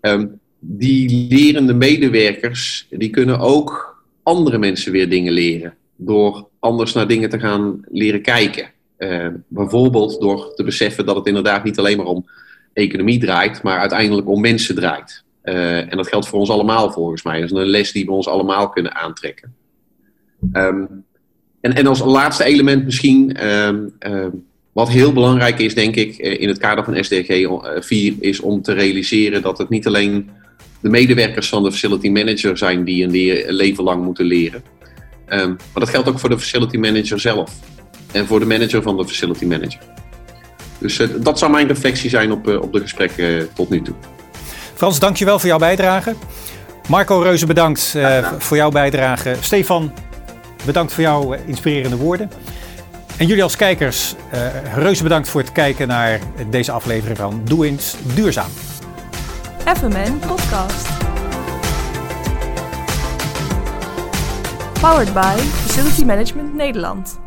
Um, 0.00 0.40
die 0.58 1.28
lerende 1.28 1.74
medewerkers, 1.74 2.86
die 2.90 3.10
kunnen 3.10 3.38
ook 3.38 3.96
andere 4.22 4.58
mensen 4.58 4.92
weer 4.92 5.08
dingen 5.08 5.32
leren. 5.32 5.74
Door 5.96 6.48
anders 6.58 6.92
naar 6.92 7.08
dingen 7.08 7.30
te 7.30 7.38
gaan 7.38 7.80
leren 7.88 8.22
kijken. 8.22 8.70
Uh, 8.98 9.26
bijvoorbeeld 9.48 10.20
door 10.20 10.54
te 10.54 10.64
beseffen 10.64 11.06
dat 11.06 11.16
het 11.16 11.26
inderdaad 11.26 11.64
niet 11.64 11.78
alleen 11.78 11.96
maar 11.96 12.06
om 12.06 12.28
economie 12.72 13.18
draait, 13.18 13.62
maar 13.62 13.78
uiteindelijk 13.78 14.28
om 14.28 14.40
mensen 14.40 14.74
draait. 14.74 15.24
Uh, 15.48 15.76
en 15.76 15.96
dat 15.96 16.08
geldt 16.08 16.28
voor 16.28 16.38
ons 16.38 16.50
allemaal 16.50 16.92
volgens 16.92 17.22
mij. 17.22 17.40
Dat 17.40 17.50
is 17.50 17.56
een 17.56 17.66
les 17.66 17.92
die 17.92 18.04
we 18.04 18.12
ons 18.12 18.28
allemaal 18.28 18.68
kunnen 18.68 18.94
aantrekken. 18.94 19.54
Um, 20.52 21.04
en, 21.60 21.74
en 21.74 21.86
als 21.86 22.00
laatste 22.00 22.44
element 22.44 22.84
misschien, 22.84 23.46
um, 23.48 23.92
um, 23.98 24.44
wat 24.72 24.88
heel 24.88 25.12
belangrijk 25.12 25.58
is 25.58 25.74
denk 25.74 25.96
ik 25.96 26.18
eh, 26.18 26.40
in 26.40 26.48
het 26.48 26.58
kader 26.58 26.84
van 26.84 27.04
SDG 27.04 27.48
4, 27.78 28.14
is 28.20 28.40
om 28.40 28.62
te 28.62 28.72
realiseren 28.72 29.42
dat 29.42 29.58
het 29.58 29.68
niet 29.68 29.86
alleen 29.86 30.30
de 30.80 30.88
medewerkers 30.88 31.48
van 31.48 31.62
de 31.62 31.72
facility 31.72 32.08
manager 32.08 32.58
zijn 32.58 32.84
die 32.84 33.04
een, 33.04 33.54
leven 33.54 33.84
lang 33.84 34.04
moeten 34.04 34.24
leren. 34.24 34.62
maar 35.26 35.56
dat 35.72 35.88
geldt 35.88 36.08
ook 36.08 36.18
voor 36.18 36.28
de 36.28 36.38
facility 36.38 36.76
manager 36.76 37.20
zelf. 37.20 37.52
En 38.12 38.26
voor 38.26 38.40
de 38.40 38.46
manager 38.46 38.82
van 38.82 38.96
de 38.96 39.06
facility 39.06 39.44
manager. 39.44 39.80
Dus 40.78 41.00
dat 41.20 41.38
zou 41.38 41.50
mijn 41.50 41.66
reflectie 41.66 42.10
zijn 42.10 42.32
op, 42.32 42.46
op 42.46 42.72
de 42.72 42.80
gesprekken 42.80 43.48
tot 43.54 43.68
nu 43.68 43.82
toe. 43.82 43.94
Frans, 44.78 44.98
dankjewel 44.98 45.38
voor 45.38 45.48
jouw 45.48 45.58
bijdrage. 45.58 46.14
Marco 46.88 47.20
Reuze, 47.20 47.46
bedankt 47.46 47.92
uh, 47.96 48.28
voor 48.38 48.56
jouw 48.56 48.70
bijdrage. 48.70 49.36
Stefan, 49.40 49.92
bedankt 50.64 50.92
voor 50.92 51.02
jouw 51.02 51.32
inspirerende 51.46 51.96
woorden. 51.96 52.30
En 53.16 53.26
jullie 53.26 53.42
als 53.42 53.56
kijkers, 53.56 54.14
uh, 54.34 54.74
reuze 54.74 55.02
bedankt 55.02 55.28
voor 55.28 55.40
het 55.40 55.52
kijken 55.52 55.88
naar 55.88 56.20
deze 56.50 56.72
aflevering 56.72 57.18
van 57.18 57.40
Doe 57.44 57.66
eens 57.66 57.96
Duurzaam. 58.14 58.50
FMN 59.64 60.18
Podcast. 60.26 60.88
Powered 64.80 65.12
by 65.12 65.36
Facility 65.36 66.04
Management 66.04 66.54
Nederland. 66.54 67.18